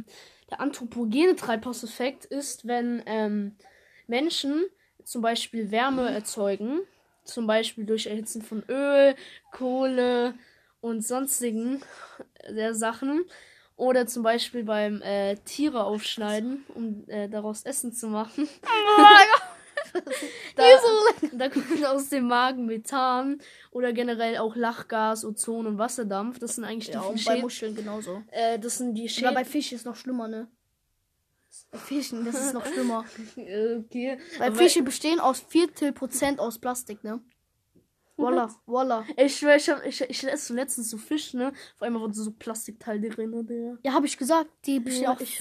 der 0.50 0.62
anthropogene 0.62 1.36
Treibhauseffekt 1.36 2.26
ist, 2.26 2.68
wenn 2.68 3.04
ähm, 3.06 3.56
Menschen 4.08 4.66
zum 5.04 5.22
Beispiel 5.22 5.72
Wärme 5.72 6.10
erzeugen, 6.10 6.82
zum 7.24 7.48
Beispiel 7.48 7.86
durch 7.86 8.08
Erhitzen 8.08 8.42
von 8.42 8.64
Öl, 8.70 9.16
Kohle 9.52 10.34
und 10.82 11.06
sonstigen 11.06 11.82
der 12.50 12.74
Sachen. 12.74 13.26
Oder 13.76 14.08
zum 14.08 14.24
Beispiel 14.24 14.64
beim 14.64 15.04
äh, 15.04 15.36
Tiere 15.46 15.84
aufschneiden, 15.84 16.66
um 16.74 17.08
äh, 17.08 17.30
daraus 17.30 17.62
Essen 17.62 17.94
zu 17.94 18.08
machen. 18.08 18.50
Da, 20.56 20.64
da 21.34 21.50
kommt 21.50 21.86
aus 21.86 22.10
dem 22.10 22.28
Magen 22.28 22.66
Methan 22.66 23.42
oder 23.72 23.94
generell 23.94 24.38
auch 24.38 24.56
Lachgas, 24.56 25.24
Ozon 25.26 25.68
und 25.68 25.78
Wasserdampf. 25.78 26.40
Das 26.40 26.56
sind 26.56 26.64
eigentlich 26.64 26.88
die 26.88 26.94
Ja, 26.94 27.02
und 27.02 27.24
bei 27.26 27.40
Muscheln 27.42 27.76
genauso. 27.76 28.24
äh, 28.32 28.58
das 28.60 28.78
sind 28.78 28.96
die 28.96 29.04
Aber 29.04 29.10
Schäden. 29.10 29.34
bei 29.34 29.46
Fisch 29.46 29.72
ist 29.74 29.86
noch 29.86 29.96
schlimmer, 29.96 30.28
ne? 30.28 30.48
Bei 31.72 31.78
Fischen, 31.80 32.24
das 32.26 32.36
ist 32.40 32.54
noch 32.54 32.66
schlimmer. 32.72 33.06
okay. 33.36 34.20
Weil 34.38 34.48
Aber 34.48 34.56
Fische 34.58 34.84
bestehen 34.84 35.20
aus 35.20 35.40
Viertel 35.40 35.92
Prozent 35.94 36.40
aus 36.40 36.60
Plastik, 36.60 37.04
ne? 37.04 37.20
Voila, 38.16 38.50
voila. 38.66 39.06
Ich 39.16 39.38
schwör, 39.38 39.56
ich, 39.58 39.70
hab, 39.70 39.86
ich, 39.86 40.02
ich 40.02 40.24
esse 40.28 40.54
letztens 40.54 40.90
so 40.90 40.98
Fisch, 40.98 41.34
ne? 41.36 41.50
Auf 41.76 41.82
einmal 41.84 42.02
wurde 42.02 42.14
so 42.16 42.32
Plastikteil 42.32 43.00
drin, 43.00 43.32
Digga. 43.48 43.78
Ja, 43.84 43.94
habe 43.94 44.08
ich 44.08 44.18
gesagt, 44.18 44.50
die 44.66 44.80
bestehen 44.80 45.04
Ja, 45.04 45.12
auch. 45.14 45.20
ich. 45.22 45.40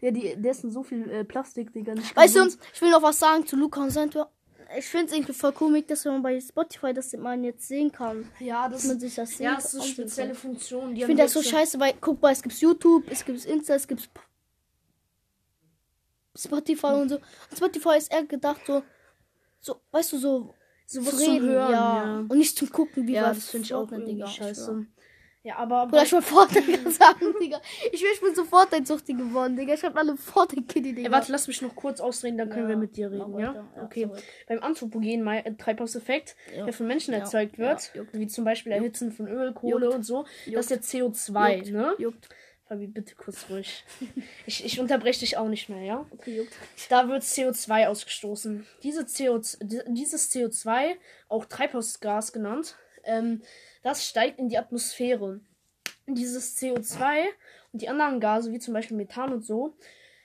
Ja, 0.00 0.10
die, 0.10 0.36
der 0.36 0.52
ist 0.52 0.62
so 0.62 0.82
viel 0.82 1.10
äh, 1.10 1.24
Plastik, 1.24 1.72
Digga. 1.72 1.94
Weißt 2.14 2.36
du, 2.36 2.46
ich 2.72 2.80
will 2.80 2.90
noch 2.90 3.02
was 3.02 3.18
sagen 3.18 3.46
zu 3.46 3.56
Luca 3.56 3.82
und 3.82 3.90
Santor. 3.90 4.30
Ich 4.76 4.84
finde 4.84 5.06
es 5.06 5.12
irgendwie 5.12 5.32
voll 5.32 5.52
komisch, 5.52 5.84
dass 5.86 6.04
man 6.04 6.22
bei 6.22 6.38
Spotify 6.40 6.92
das 6.92 7.12
man 7.14 7.42
jetzt 7.42 7.66
sehen 7.66 7.90
kann. 7.90 8.30
Ja, 8.38 8.68
das 8.68 8.82
Dass 8.82 8.88
man 8.88 9.00
sich 9.00 9.14
das 9.14 9.30
sehen 9.30 9.44
ja, 9.44 9.54
das 9.54 9.64
ist 9.64 9.72
so 9.72 9.82
spezielle 9.82 10.34
Funktionen. 10.34 10.94
Die 10.94 11.00
Ich 11.00 11.06
finde 11.06 11.22
das 11.22 11.32
so 11.32 11.42
scheiße, 11.42 11.80
weil 11.80 11.94
guck 12.00 12.20
mal, 12.20 12.32
es 12.32 12.42
gibt 12.42 12.54
YouTube, 12.60 13.04
es 13.10 13.24
gibt 13.24 13.44
Insta, 13.46 13.74
es 13.74 13.88
gibt 13.88 14.08
Spotify 16.36 16.86
und 16.86 17.08
so. 17.08 17.16
Und 17.16 17.56
Spotify 17.56 17.96
ist 17.96 18.12
eher 18.12 18.24
gedacht 18.24 18.60
so, 18.66 18.82
so, 19.60 19.80
weißt 19.90 20.12
du, 20.12 20.18
so 20.18 20.54
So 20.86 21.00
was 21.00 21.10
zum 21.10 21.18
zum 21.18 21.32
Reden, 21.32 21.48
Hören, 21.48 21.72
ja. 21.72 22.04
ja. 22.04 22.18
Und 22.28 22.38
nicht 22.38 22.56
zum 22.56 22.70
Gucken, 22.70 23.06
wie 23.06 23.14
Ja, 23.14 23.28
das 23.32 23.48
finde 23.48 23.64
ich 23.64 23.74
auch 23.74 23.90
irgendwie 23.90 24.14
Digga, 24.14 24.26
scheiße. 24.26 24.64
schwör. 24.64 24.86
Ja, 25.48 25.56
aber. 25.56 25.84
Oder 25.84 26.02
ich 26.02 26.12
will 26.12 26.20
Fortnite 26.20 26.90
sagen, 26.90 27.34
Digga. 27.40 27.58
Ich 27.90 28.02
will, 28.02 28.10
ich 28.12 28.20
bin 28.20 28.34
so 28.34 28.44
Fortnite-Suchtig 28.44 29.16
geworden, 29.16 29.56
Digga. 29.56 29.72
Ich 29.72 29.82
hab 29.82 29.96
alle 29.96 30.14
Fortnite-Kitty, 30.16 30.94
Digga. 30.94 31.08
Ey, 31.08 31.12
warte, 31.12 31.32
lass 31.32 31.48
mich 31.48 31.62
noch 31.62 31.74
kurz 31.74 32.00
ausreden, 32.00 32.36
dann 32.36 32.50
können 32.50 32.64
Ja, 32.64 32.68
wir 32.68 32.76
mit 32.76 32.96
dir 32.96 33.10
reden, 33.10 33.38
ja? 33.38 33.54
Ja, 33.54 33.82
Okay. 33.84 34.06
sorry. 34.08 34.20
Beim 34.46 34.62
anthropogenen 34.62 35.26
äh, 35.26 35.54
Treibhauseffekt, 35.54 36.36
Ja. 36.54 36.64
der 36.64 36.74
von 36.74 36.86
Menschen 36.86 37.14
Ja. 37.14 37.20
erzeugt 37.20 37.56
wird, 37.58 37.90
Ja, 37.94 38.02
wie 38.12 38.26
zum 38.26 38.44
Beispiel 38.44 38.72
Erhitzen 38.72 39.10
von 39.10 39.26
Öl, 39.26 39.54
Kohle 39.54 39.86
Juckt. 39.86 39.94
und 39.96 40.02
so, 40.02 40.26
das 40.52 40.70
ist 40.70 40.92
der 40.92 41.00
CO2, 41.02 41.56
Juckt. 41.56 41.70
ne? 41.72 41.94
Juckt. 41.98 42.28
Fabi, 42.66 42.86
bitte 42.86 43.14
kurz 43.14 43.46
ruhig. 43.48 43.82
ich, 44.46 44.62
ich 44.66 44.78
unterbreche 44.78 45.20
dich 45.20 45.38
auch 45.38 45.48
nicht 45.48 45.70
mehr, 45.70 45.82
ja? 45.82 46.04
Okay, 46.10 46.36
juckt. 46.36 46.52
Da 46.90 47.08
wird 47.08 47.22
CO2 47.22 47.86
ausgestoßen. 47.86 48.66
Diese 48.82 49.04
CO2, 49.04 49.64
di- 49.64 49.80
dieses 49.88 50.30
CO2, 50.30 50.96
auch 51.30 51.46
Treibhausgas 51.46 52.34
genannt, 52.34 52.76
ähm, 53.04 53.40
das 53.82 54.06
steigt 54.06 54.38
in 54.38 54.48
die 54.48 54.58
Atmosphäre. 54.58 55.40
Dieses 56.06 56.56
CO2 56.58 57.24
und 57.72 57.82
die 57.82 57.88
anderen 57.88 58.20
Gase, 58.20 58.52
wie 58.52 58.58
zum 58.58 58.74
Beispiel 58.74 58.96
Methan 58.96 59.32
und 59.32 59.44
so, 59.44 59.74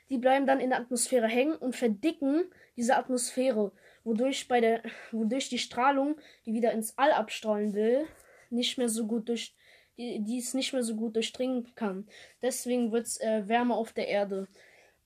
die 0.09 0.17
bleiben 0.17 0.45
dann 0.45 0.59
in 0.59 0.69
der 0.69 0.79
Atmosphäre 0.79 1.27
hängen 1.27 1.55
und 1.55 1.75
verdicken 1.75 2.45
diese 2.75 2.95
Atmosphäre, 2.95 3.71
wodurch 4.03 4.47
bei 4.47 4.61
der, 4.61 4.83
wodurch 5.11 5.49
die 5.49 5.57
Strahlung, 5.57 6.15
die 6.45 6.53
wieder 6.53 6.71
ins 6.71 6.97
All 6.97 7.11
abstrahlen 7.11 7.73
will, 7.73 8.05
nicht 8.49 8.77
mehr 8.77 8.89
so 8.89 9.07
gut 9.07 9.29
durch, 9.29 9.55
die, 9.97 10.19
die 10.23 10.37
es 10.37 10.53
nicht 10.53 10.73
mehr 10.73 10.83
so 10.83 10.95
gut 10.95 11.15
durchdringen 11.15 11.73
kann. 11.75 12.07
Deswegen 12.41 12.91
wird 12.91 13.07
es 13.07 13.19
äh, 13.21 13.47
wärmer 13.47 13.75
auf 13.75 13.93
der 13.93 14.07
Erde. 14.07 14.47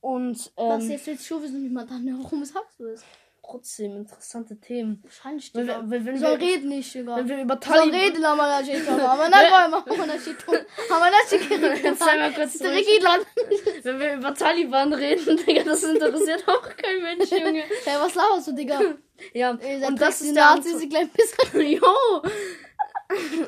Und 0.00 0.52
Was, 0.56 0.84
ähm, 0.84 0.90
jetzt 0.90 1.06
willst 1.06 1.24
du 1.24 1.26
schon 1.26 1.42
wissen, 1.42 1.64
wie 1.64 1.68
man 1.68 1.88
dann, 1.88 2.06
warum 2.22 2.44
sagst 2.44 2.78
du 2.78 2.86
es? 2.86 3.04
Trotzdem 3.48 3.96
interessante 3.96 4.58
Themen. 4.60 5.00
Wahrscheinlich, 5.02 5.54
Wenn 5.54 5.66
Digga. 5.66 5.80
wir, 5.82 5.90
wenn, 5.90 6.06
wenn 6.06 6.14
Wir 6.14 6.20
sollen 6.20 6.40
wir, 6.40 6.46
reden 6.48 6.68
nicht, 6.68 6.94
Digga. 6.94 7.16
wenn 7.16 7.28
wir 7.28 7.42
über 7.42 7.60
Taliban... 7.60 8.00
reden, 8.00 8.24
aber 8.32 8.42
das 8.42 8.66
steht 8.66 8.84
schon. 8.84 9.00
Aber 9.00 9.30
dann 9.30 9.32
wollen 9.32 9.70
wir, 9.70 9.92
aber 9.92 10.06
das 10.06 10.22
steht. 10.22 10.36
Aber 10.48 11.08
das 11.10 11.26
steht. 11.26 11.84
Jetzt 11.84 11.98
sei 11.98 12.18
mal 12.18 12.32
kurz. 12.32 12.60
Wenn 13.82 14.00
wir 14.00 14.14
über 14.14 14.34
Taliban 14.34 14.92
reden, 14.92 15.36
Digga, 15.46 15.64
das 15.64 15.82
interessiert 15.82 16.46
auch 16.46 16.62
kein 16.76 17.02
Mensch, 17.02 17.30
Junge. 17.30 17.62
Hey, 17.84 17.96
was 17.98 18.14
laberst 18.14 18.48
du, 18.48 18.52
Digga? 18.52 18.80
Ja, 19.32 19.58
seid 19.60 19.88
und 19.88 20.00
das 20.00 20.20
ist 20.20 20.34
der 20.36 20.50
Anzug. 20.50 20.80
die 20.80 20.88
kleinen 20.88 21.10
Pisser. 21.10 21.60
Jo! 21.60 22.22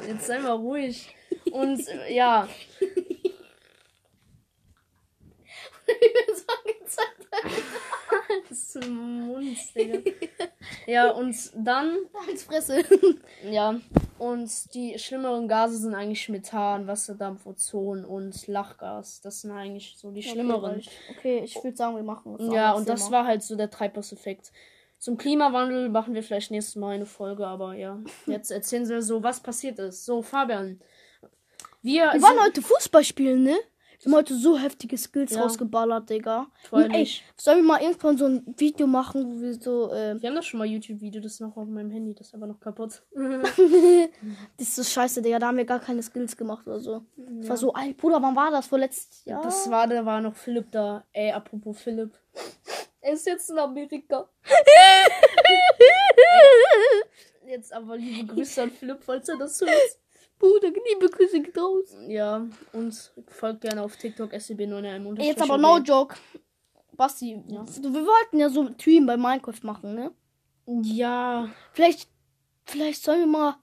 Jetzt 0.09 0.27
sei 0.27 0.39
mal 0.39 0.53
ruhig. 0.53 1.15
Und 1.53 1.87
äh, 1.87 2.15
ja, 2.15 2.49
so 6.35 6.45
angezeigt. 6.65 7.29
Das 8.49 8.59
ist 8.59 8.77
ein 8.77 9.27
Mund, 9.27 9.59
Digga. 9.75 9.99
Ja, 10.87 11.11
und 11.11 11.37
dann, 11.55 11.97
Als 12.29 12.45
Fresse. 12.45 12.85
ja, 13.51 13.81
und 14.19 14.75
die 14.75 14.99
schlimmeren 14.99 15.49
Gase 15.49 15.79
sind 15.79 15.95
eigentlich 15.95 16.29
Methan, 16.29 16.87
Wasserdampf, 16.87 17.47
Ozon 17.47 18.05
und 18.05 18.47
Lachgas. 18.47 19.21
Das 19.21 19.43
sind 19.43 19.53
eigentlich 19.53 19.95
so 19.97 20.11
die 20.11 20.23
schlimmeren. 20.23 20.83
Okay, 21.17 21.41
ich 21.45 21.57
würde 21.57 21.77
sagen, 21.77 21.97
wir 21.97 22.03
machen 22.03 22.37
es. 22.39 22.53
Ja, 22.53 22.73
und 22.73 22.89
das 22.89 23.11
war 23.11 23.27
halt 23.27 23.43
so 23.43 23.57
der 23.57 23.71
Treibhauseffekt. 23.71 24.53
Zum 24.99 25.17
Klimawandel 25.17 25.89
machen 25.89 26.13
wir 26.13 26.23
vielleicht 26.23 26.51
nächstes 26.51 26.77
Mal 26.77 26.97
eine 26.97 27.07
Folge, 27.07 27.47
aber 27.47 27.75
ja. 27.75 27.99
Jetzt 28.27 28.51
erzählen 28.51 28.85
Sie 28.85 29.01
so, 29.01 29.23
was 29.23 29.41
passiert 29.41 29.79
ist. 29.79 30.05
So, 30.05 30.21
Fabian. 30.21 30.81
Wir, 31.81 32.13
Wir 32.13 32.21
waren 32.21 32.45
heute 32.45 32.61
Fußball 32.61 33.05
spielen, 33.05 33.43
ne? 33.43 33.57
Wir 34.03 34.11
haben 34.13 34.17
heute 34.19 34.35
so 34.35 34.57
heftige 34.57 34.97
Skills 34.97 35.33
Ja. 35.35 35.43
rausgeballert, 35.43 36.09
Digga. 36.09 36.47
Und, 36.71 36.85
ey, 36.85 37.01
nicht. 37.01 37.23
sollen 37.37 37.59
wir 37.59 37.65
mal 37.65 37.83
irgendwann 37.83 38.17
so 38.17 38.25
ein 38.25 38.55
Video 38.57 38.87
machen, 38.87 39.27
wo 39.37 39.43
wir 39.43 39.53
so, 39.55 39.93
äh, 39.93 40.21
Wir 40.21 40.31
haben 40.31 40.37
doch 40.37 40.43
schon 40.43 40.57
mal 40.59 40.65
YouTube-Video, 40.67 41.21
das 41.21 41.33
ist 41.35 41.41
noch 41.41 41.55
auf 41.55 41.69
meinem 41.69 41.91
Handy, 41.91 42.15
das 42.15 42.29
ist 42.29 42.35
aber 42.35 42.47
noch 42.47 42.59
kaputt. 42.59 43.03
das 43.15 44.69
ist 44.69 44.77
so 44.77 44.83
scheiße, 44.83 45.21
Digga, 45.21 45.39
da 45.39 45.49
haben 45.49 45.59
wir 45.59 45.67
gar 45.67 45.81
keine 45.81 46.03
Skills 46.03 46.35
gemacht 46.35 46.67
oder 46.67 46.81
so. 46.81 47.05
Das 47.17 47.49
war 47.51 47.57
so, 47.59 47.75
ey, 47.75 47.93
Bruder, 47.93 48.23
wann 48.23 48.35
war 48.35 48.51
das? 48.51 48.67
Vorletztes 48.67 49.25
Jahr? 49.27 49.43
Das 49.43 49.71
war, 49.71 49.87
da 49.87 50.05
war 50.07 50.23
noch 50.23 50.35
Philipp 50.35 50.71
da. 50.71 51.05
Ey, 51.13 51.33
apropos 51.33 51.79
Philipp. 51.81 52.13
Er 53.03 53.15
ist 53.15 53.27
jetzt 53.27 53.49
in 53.49 53.59
Amerika. 53.59 54.29
Jetzt 57.47 57.73
aber 57.73 57.97
liebe 57.97 58.35
Grüße 58.35 58.63
an 58.63 58.71
Philipp, 58.71 59.03
falls 59.03 59.27
er 59.31 59.39
das 59.39 59.59
hört. 59.61 59.71
Bruder, 60.41 60.69
liebe 60.71 61.09
Grüße 61.09 61.43
raus. 61.57 61.95
Ja, 62.09 62.47
und 62.73 63.13
folgt 63.29 63.61
gerne 63.61 63.83
auf 63.83 63.97
TikTok 63.97 64.33
SCB9 64.33 65.19
Ey, 65.19 65.27
Jetzt 65.29 65.43
aber 65.43 65.59
no 65.59 65.79
joke. 65.79 66.17
Basti, 66.97 67.43
Ja. 67.47 67.65
wir 67.67 68.07
wollten 68.07 68.39
ja 68.39 68.49
so 68.49 68.63
ein 68.63 68.75
Stream 68.75 69.07
bei 69.07 69.17
Minecraft 69.17 69.63
machen, 69.63 69.95
ne? 69.95 70.13
Ja, 70.67 71.49
Vielleicht, 71.73 72.09
vielleicht 72.65 73.03
sollen 73.03 73.21
wir 73.21 73.27
mal. 73.27 73.57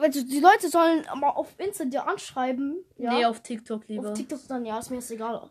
Also 0.00 0.22
die 0.24 0.40
Leute 0.40 0.68
sollen 0.68 1.04
mal 1.16 1.30
auf 1.30 1.54
Insta 1.58 1.84
dir 1.84 2.06
anschreiben. 2.06 2.84
Ja. 2.96 3.14
nee, 3.14 3.24
auf 3.24 3.40
TikTok 3.40 3.88
lieber. 3.88 4.10
auf 4.10 4.14
TikTok 4.16 4.40
dann, 4.48 4.64
ja, 4.64 4.78
ist 4.78 4.90
mir 4.90 4.96
jetzt 4.96 5.10
egal. 5.10 5.50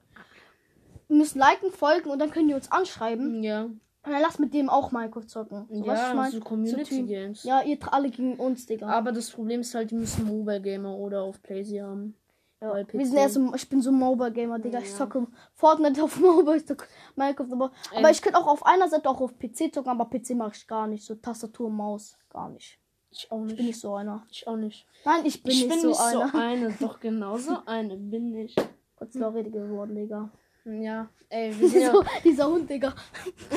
Wir 1.08 1.18
müssen 1.18 1.40
liken, 1.40 1.72
folgen 1.72 2.10
und 2.10 2.20
dann 2.20 2.32
können 2.32 2.48
die 2.48 2.54
uns 2.54 2.72
anschreiben. 2.72 3.44
Ja, 3.44 3.70
lass 4.06 4.40
mit 4.40 4.54
dem 4.54 4.70
auch 4.70 4.92
Minecraft 4.92 5.28
zocken. 5.28 5.68
So, 5.70 5.86
ja 5.86 6.10
ich 6.10 6.16
mein? 6.16 6.32
so 6.32 6.40
Community 6.40 6.84
Team. 6.84 7.08
Games. 7.08 7.44
Ja, 7.44 7.62
ihr 7.62 7.78
alle 7.92 8.10
gegen 8.10 8.36
uns, 8.36 8.66
Digga. 8.66 8.88
Aber 8.88 9.12
das 9.12 9.30
Problem 9.30 9.62
ist 9.62 9.76
halt, 9.76 9.92
die 9.92 9.96
müssen 9.96 10.26
Mobile 10.28 10.62
Gamer 10.62 10.96
oder 10.98 11.22
auf 11.22 11.42
Playsee 11.44 11.82
haben. 11.82 12.16
ja. 12.62 12.74
Wir 12.92 13.06
sind 13.06 13.18
erst 13.18 13.36
so, 13.36 13.54
ich 13.56 13.70
bin 13.70 13.82
so 13.82 13.92
Mobile 13.92 14.32
Gamer, 14.32 14.60
Digga. 14.60 14.80
Ich 14.80 14.90
Ja. 14.92 14.96
zocke 14.98 15.28
Fortnite 15.54 16.04
auf 16.04 16.20
Mobile, 16.20 16.58
ich 16.58 16.66
zocke 16.68 16.86
Minecraft, 17.16 17.52
aber, 17.52 17.72
aber 17.92 18.00
Ähm. 18.00 18.12
ich 18.12 18.22
könnte 18.22 18.40
auch 18.40 18.48
auf 18.48 18.66
einer 18.66 18.88
Seite 18.90 19.10
auch 19.10 19.22
auf 19.22 19.38
PC 19.38 19.72
zocken, 19.74 19.90
aber 19.92 20.06
PC 20.10 20.32
mache 20.36 20.54
ich 20.56 20.68
gar 20.68 20.88
nicht. 20.88 21.06
So 21.06 21.16
Tastatur, 21.16 21.70
Maus, 21.70 22.18
gar 22.30 22.50
nicht. 22.50 22.80
Ich 23.14 23.32
auch 23.32 23.42
Ich 23.42 23.48
bin 23.48 23.56
nicht. 23.58 23.66
nicht 23.68 23.80
so 23.82 23.94
einer. 23.96 24.26
Ich 24.32 24.48
auch 24.48 24.56
nicht. 24.56 24.86
Nein, 25.06 25.26
ich 25.26 25.44
bin 25.44 25.52
ich 25.52 25.60
nicht 25.66 25.70
bin 25.70 25.82
so 25.82 25.88
nicht 25.90 25.98
so 26.00 26.20
einer. 26.22 26.36
eine. 26.36 26.72
Doch 26.80 27.00
genauso 27.02 27.58
eine 27.66 27.98
bin 27.98 28.36
ich. 28.36 28.56
Dank 28.56 29.36
rede 29.36 29.50
geworden, 29.52 29.96
Digga. 29.96 30.30
Ja, 30.64 31.08
ey, 31.30 31.54
wir 31.60 31.70
sind 31.70 31.82
ja, 31.82 31.92
So, 31.92 32.04
dieser 32.24 32.48
Hund, 32.48 32.70
Digga. 32.70 32.94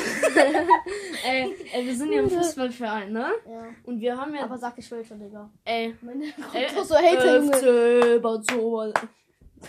ey, 1.26 1.54
ey, 1.72 1.86
wir 1.86 1.94
sind 1.94 2.12
ja 2.12 2.20
im 2.20 2.30
Fußballverein, 2.30 3.12
ne? 3.12 3.26
Ja. 3.48 3.66
Und 3.84 4.00
wir 4.00 4.16
haben 4.16 4.34
ja, 4.34 4.44
Aber 4.44 4.56
sag 4.58 4.78
ich 4.78 4.90
welcher, 4.90 5.14
Digga. 5.16 5.50
ey, 5.64 5.94
Meine 6.00 6.24
ey, 6.52 6.66
Kommt 6.74 6.86
so 6.86 6.94
Hater, 6.96 7.36
Junge. 7.36 7.52
FC 7.52 8.50
Sobol. 8.50 8.94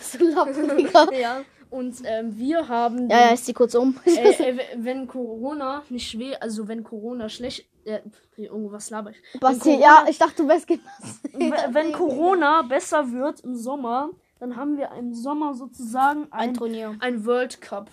So 0.00 0.24
Lappen, 0.24 0.76
Digga. 0.76 1.08
Ja, 1.20 1.42
und 1.68 1.96
ähm, 2.04 2.38
wir 2.38 2.66
haben, 2.68 3.10
Ja, 3.10 3.26
ja, 3.28 3.34
ich 3.34 3.42
zieh 3.42 3.52
kurz 3.52 3.74
um. 3.74 3.98
ey, 4.04 4.16
ey, 4.38 4.60
wenn 4.76 5.06
Corona 5.06 5.82
nicht 5.90 6.08
schwer, 6.10 6.42
also 6.42 6.66
wenn 6.68 6.84
Corona 6.84 7.28
schlecht, 7.28 7.66
äh, 7.84 8.00
irgendwas 8.36 8.88
laber 8.90 9.10
ich. 9.10 9.40
Basti, 9.40 9.78
ja, 9.78 10.06
ich 10.08 10.16
dachte, 10.18 10.42
du 10.42 10.48
wärst 10.48 10.68
Wenn, 10.68 11.52
wenn 11.74 11.92
Corona 11.92 12.62
besser 12.62 13.10
wird 13.12 13.40
im 13.40 13.56
Sommer, 13.56 14.10
dann 14.38 14.56
haben 14.56 14.76
wir 14.76 14.90
im 14.98 15.14
Sommer 15.14 15.54
sozusagen 15.54 16.24
Ein 16.30 16.50
ein, 16.50 16.54
Turnier. 16.54 16.96
ein 17.00 17.24
World 17.26 17.60
Cup. 17.60 17.90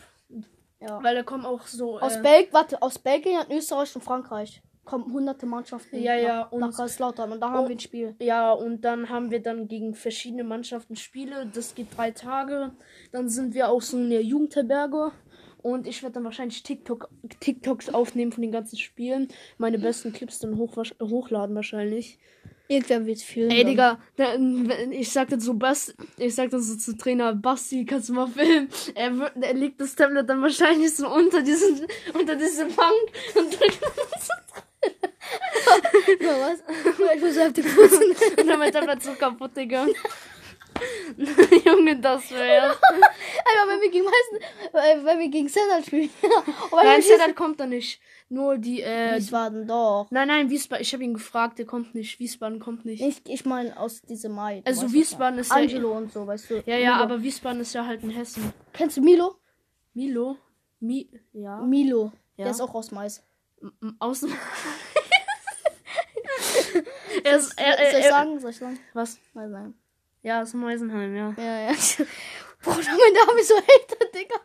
Ja. 0.81 1.01
Weil 1.01 1.15
da 1.15 1.23
kommen 1.23 1.45
auch 1.45 1.61
so. 1.65 1.99
Aus 1.99 2.17
äh, 2.17 2.21
Belgien, 2.21 2.53
warte, 2.53 2.81
aus 2.81 2.99
Belgien, 2.99 3.39
Österreich 3.49 3.95
und 3.95 4.01
Frankreich 4.03 4.61
kommen 4.83 5.13
hunderte 5.13 5.45
Mannschaften 5.45 6.01
Ja, 6.01 6.13
ja, 6.15 6.39
nach, 6.41 6.51
und- 6.51 6.59
nach 6.59 6.71
Kaiserslautern 6.75 7.31
und 7.31 7.39
da 7.39 7.47
Oh. 7.47 7.49
haben 7.51 7.69
wir 7.69 7.75
ein 7.75 7.79
Spiel. 7.79 8.15
Ja, 8.19 8.51
und 8.51 8.81
dann 8.81 9.07
haben 9.07 9.31
wir 9.31 9.41
dann 9.41 9.69
gegen 9.69 9.95
verschiedene 9.95 10.43
Mannschaften 10.43 10.97
Spiele. 10.97 11.49
Das 11.53 11.73
geht 11.73 11.95
drei 11.95 12.11
Tage. 12.11 12.73
Dann 13.13 13.29
sind 13.29 13.53
wir 13.53 13.69
auch 13.69 13.81
so 13.81 13.95
in 13.97 14.09
der 14.09 14.23
Jugendherberge. 14.23 15.11
Und 15.61 15.87
ich 15.87 16.03
werde 16.03 16.15
dann 16.15 16.25
wahrscheinlich 16.25 16.63
TikTok, 16.63 17.07
TikToks 17.39 17.93
aufnehmen 17.93 18.33
von 18.33 18.41
den 18.41 18.51
ganzen 18.51 18.77
Spielen. 18.77 19.29
Meine 19.57 19.79
besten 19.79 20.11
Clips 20.11 20.39
dann 20.39 20.57
hoch, 20.57 20.75
hochladen 21.01 21.55
wahrscheinlich. 21.55 22.19
Irgendwer 22.73 23.05
wird 23.05 23.21
fühlen. 23.21 23.51
Ey, 23.51 23.63
Digga, 23.63 23.99
ich 24.91 25.11
sagte 25.11 25.39
so, 25.39 25.53
Bas, 25.53 25.93
ich 26.17 26.33
sagte 26.33 26.59
so 26.59 26.75
zu 26.75 26.97
Trainer, 26.97 27.33
Basti, 27.35 27.85
kannst 27.85 28.09
du 28.09 28.13
mal 28.13 28.27
filmen? 28.27 28.69
Er, 28.95 29.17
wird, 29.17 29.31
er 29.39 29.53
legt 29.53 29.79
das 29.79 29.95
Tablet 29.95 30.27
dann 30.27 30.41
wahrscheinlich 30.41 30.95
so 30.95 31.07
unter 31.09 31.41
diesen, 31.41 31.85
unter 32.13 32.35
diese 32.35 32.65
Bank 32.65 32.93
und 33.35 33.59
drückt 33.59 33.79
Ja, 36.21 36.35
was? 36.39 36.63
Ich 37.15 37.21
muss 37.21 37.37
heftig 37.37 37.65
putzen. 37.75 38.03
und 38.39 38.47
dann 38.47 38.59
mein 38.59 38.71
Tablet 38.71 39.03
so 39.03 39.11
kaputt, 39.13 39.55
Digga. 39.55 39.85
Junge, 41.65 41.99
das 41.99 42.31
wäre. 42.31 42.75
Einmal, 43.45 43.67
wenn 43.75 43.81
wir 43.81 43.91
gegen 43.91 44.05
meisten, 44.05 44.35
äh, 44.75 45.05
wenn 45.05 45.19
wir 45.19 45.29
gegen 45.29 45.47
Sennert 45.47 45.85
spielen. 45.85 46.09
Nein, 46.71 47.01
Sedat 47.01 47.35
kommt 47.35 47.59
da 47.59 47.65
nicht. 47.65 47.99
Nur 48.29 48.57
die, 48.57 48.81
äh. 48.81 49.15
Wiesbaden 49.17 49.67
doch. 49.67 50.07
Nein, 50.09 50.27
nein, 50.27 50.49
Wiesbaden. 50.49 50.81
Ich 50.81 50.91
habe 50.93 51.03
ihn 51.03 51.13
gefragt, 51.13 51.59
der 51.59 51.65
kommt 51.67 51.93
nicht. 51.93 52.19
Wiesbaden 52.19 52.59
kommt 52.59 52.83
nicht. 52.83 53.01
Ich, 53.01 53.21
ich 53.27 53.45
meine 53.45 53.77
aus 53.79 54.01
diesem 54.01 54.31
Mai. 54.31 54.63
Also 54.65 54.91
Wiesbaden 54.91 55.37
ist 55.39 55.49
ja. 55.51 55.57
ja. 55.57 55.61
Angelo 55.63 55.91
und 55.95 56.11
so, 56.11 56.25
weißt 56.25 56.49
du. 56.49 56.63
Ja, 56.65 56.77
ja, 56.77 56.93
Milo. 56.93 57.03
aber 57.03 57.21
Wiesbaden 57.21 57.61
ist 57.61 57.73
ja 57.73 57.85
halt 57.85 58.01
in 58.01 58.09
Hessen. 58.09 58.51
Kennst 58.73 58.97
du 58.97 59.01
Milo? 59.01 59.35
Milo? 59.93 60.37
Mi. 60.79 61.09
Ja. 61.33 61.57
Milo. 61.59 62.11
Ja. 62.35 62.45
Der 62.45 62.51
ist 62.51 62.61
auch 62.61 62.73
aus 62.73 62.89
Mais. 62.91 63.23
M- 63.61 63.95
Außen. 63.99 64.33
er 67.23 67.35
ist, 67.37 67.53
er, 67.57 67.73
Soll 67.77 67.85
er, 67.85 67.99
ich 67.99 68.05
er, 68.05 68.09
sagen? 68.09 68.39
Soll 68.39 68.49
ich 68.49 68.57
sagen? 68.57 68.79
Was? 68.93 69.19
Mal 69.33 69.49
sagen. 69.49 69.73
Ja, 70.23 70.41
ist 70.41 70.53
Meisenheim, 70.53 71.15
ja. 71.15 71.33
Ja, 71.37 71.59
ja. 71.69 71.71
Bruder, 72.63 72.77
mein 72.77 73.13
Name 73.27 73.43
so 73.43 73.55
Hater, 73.57 74.05
Digga. 74.15 74.35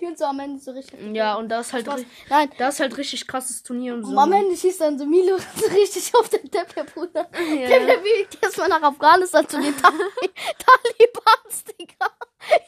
die 0.00 0.06
uns 0.06 0.18
so 0.18 0.24
am 0.24 0.40
Ende 0.40 0.58
so 0.60 0.70
richtig. 0.72 0.98
Ja, 1.14 1.34
und 1.36 1.48
das 1.50 1.66
ist 1.68 1.72
halt, 1.74 1.84
Spaß. 1.86 2.00
ri- 2.00 2.06
Nein, 2.30 2.50
das 2.58 2.74
ist 2.74 2.80
halt 2.80 2.96
richtig 2.96 3.26
krasses 3.26 3.62
Turnier 3.62 3.92
und 3.94 4.04
so. 4.04 4.10
und 4.12 4.18
am 4.18 4.32
Ende 4.32 4.56
schießt 4.56 4.80
dann 4.80 4.98
so 4.98 5.04
Milo 5.04 5.36
so 5.56 5.66
richtig 5.68 6.14
auf 6.14 6.28
den 6.30 6.50
Teppich, 6.50 6.84
Bruder. 6.94 7.28
Ja. 7.38 7.68
Der 7.68 7.98
fliegt 8.00 8.42
erstmal 8.42 8.68
nach 8.70 8.82
Afghanistan 8.82 9.46
zu 9.46 9.60
den 9.60 9.76
Tal 9.76 9.92
Talibans, 10.58 11.64
Digga. 11.78 12.06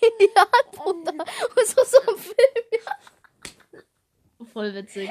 In 0.03 0.11
die 0.21 0.31
Hand, 0.37 0.73
Bruder. 0.73 1.13
Und 1.13 1.67
so, 1.67 1.83
so 1.85 1.99
ein 2.13 2.19
Film. 2.19 2.85
Voll 4.53 4.75
witzig. 4.75 5.11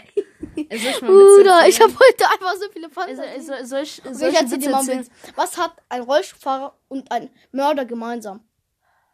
Bruder, 0.99 1.67
ich 1.67 1.79
habe 1.81 1.93
heute 1.93 2.29
einfach 2.29 2.55
so 2.55 2.69
viele 2.71 2.89
Fans. 2.89 3.17
soll, 3.17 3.65
soll, 3.65 3.65
soll 3.65 3.81
ich, 3.83 4.01
Okay, 4.05 4.29
ich 4.29 4.35
erzähl 4.35 4.57
dir 4.59 4.69
mal 4.69 4.81
Witz 4.81 4.89
einen 4.89 4.99
erzählen? 4.99 5.17
Witz. 5.23 5.33
Was 5.35 5.57
hat 5.57 5.73
ein 5.89 6.01
Rollstuhlfahrer 6.01 6.77
und 6.89 7.11
ein 7.11 7.29
Mörder 7.51 7.85
gemeinsam? 7.85 8.41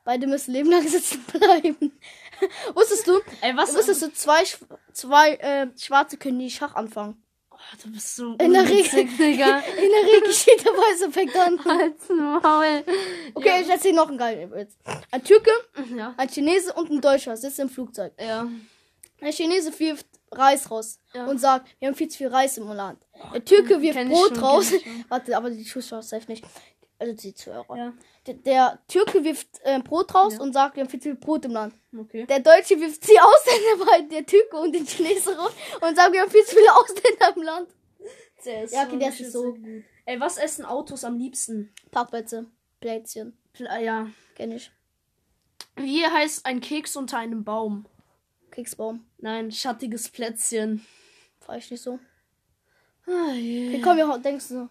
Beide 0.04 0.26
müssen 0.28 0.54
leben 0.54 0.72
lang 0.72 0.88
sitzen 0.88 1.22
bleiben. 1.34 1.92
Wusstest 2.74 3.08
du? 3.08 3.20
Ey, 3.42 3.56
was? 3.56 3.76
Wusstest 3.76 4.02
du, 4.04 4.14
zwei, 4.14 4.44
zwei 4.94 5.34
äh, 5.36 5.68
Schwarze 5.78 6.18
können 6.18 6.38
nie 6.38 6.50
Schach 6.50 6.76
anfangen. 6.76 7.22
Oh, 7.52 7.58
du 7.84 7.92
bist 7.92 8.16
so 8.16 8.34
In 8.36 8.54
der 8.54 8.64
Digga. 8.64 9.00
In 9.28 9.90
der 9.90 10.14
Regel 10.14 10.32
steht 10.32 10.64
der 10.64 10.72
Weiße 10.72 11.12
fängt 11.12 11.36
an. 11.36 11.64
Halt's 11.66 12.08
Maul. 12.10 12.84
Okay, 13.34 13.62
ich 13.64 13.70
erzähl 13.70 13.94
noch 13.94 14.08
einen 14.08 14.18
geilen 14.18 14.52
Witz. 14.52 14.78
Ein 15.12 15.24
Türke, 15.24 15.52
Ja. 15.96 16.14
ein 16.18 16.30
Chinese 16.30 16.72
und 16.74 16.90
ein 16.92 17.02
Deutscher 17.02 17.36
sitzen 17.36 17.62
im 17.62 17.70
Flugzeug. 17.70 18.14
Ja. 18.20 18.48
Der 19.20 19.32
Chinese 19.34 19.78
wirft 19.80 20.06
Reis 20.32 20.70
raus 20.72 21.00
Ja. 21.14 21.26
und 21.26 21.40
sagt, 21.40 21.70
wir 21.80 21.88
haben 21.88 21.96
viel 21.96 22.08
zu 22.10 22.18
viel 22.18 22.28
Reis 22.28 22.58
im 22.58 22.68
Land. 22.68 23.00
Der 23.34 23.44
Türke 23.46 23.82
wirft 23.82 23.98
kenn 23.98 24.10
Brot 24.10 24.30
schon, 24.30 24.40
raus. 24.40 24.72
Warte, 25.10 25.36
aber 25.38 25.50
die 25.50 25.64
Zuschauer 25.64 26.04
safe 26.04 26.26
nicht. 26.30 26.44
Also 27.00 27.14
die 27.14 27.34
Zuhörer. 27.34 27.78
Ja. 27.78 27.94
Der, 28.26 28.34
der 28.34 28.80
Türke 28.88 29.24
wirft 29.24 29.48
äh, 29.64 29.80
Brot 29.80 30.14
raus 30.16 30.34
Ja. 30.34 30.42
und 30.42 30.52
sagt, 30.54 30.76
wir 30.76 30.84
haben 30.84 30.90
viel 30.90 31.00
zu 31.00 31.10
viel 31.10 31.16
Brot 31.16 31.46
im 31.46 31.52
Land. 31.52 31.76
Okay. 31.98 32.26
Der 32.26 32.40
Deutsche 32.40 32.80
wirft 32.80 33.08
die 33.08 33.20
Ausländer 33.20 33.86
bei 33.86 34.02
der 34.02 34.26
Türke 34.26 34.58
und 34.58 34.74
den 34.74 34.86
Chinesen 34.86 35.34
raus 35.36 35.52
und 35.80 35.96
sagt, 35.96 36.12
wir 36.14 36.22
haben 36.22 36.32
viel 36.32 36.44
zu 36.44 36.56
viele 36.56 36.76
Ausländer 36.76 37.36
im 37.36 37.42
Land. 37.44 37.70
Der 38.46 38.64
ist 38.64 38.74
Ja, 38.74 38.84
okay, 38.84 38.98
der 39.00 39.10
ist 39.10 39.32
so 39.32 39.54
gut. 39.54 39.84
Ey, 40.06 40.20
was 40.20 40.38
essen 40.38 40.66
Autos 40.66 41.04
am 41.04 41.18
liebsten? 41.18 41.72
Parkplätze, 41.92 42.46
Plätzchen, 42.80 43.38
Pl- 43.56 43.80
Ja. 43.80 44.08
kenn 44.36 44.52
ich. 44.52 44.72
Wie 45.76 46.06
heißt 46.06 46.46
ein 46.46 46.62
Keks 46.62 46.96
unter 46.96 47.18
einem 47.18 47.44
Baum? 47.44 47.86
Keksbaum, 48.58 49.06
Nein, 49.20 49.52
schattiges 49.52 50.10
Plätzchen. 50.10 50.84
fahr 51.40 51.58
ich 51.58 51.70
nicht 51.70 51.80
so. 51.84 52.00
Ah, 53.06 53.34
yeah. 53.36 53.70
Okay, 53.70 53.82
komm, 53.84 53.98
wir 53.98 54.18
denkst 54.18 54.50
du. 54.50 54.68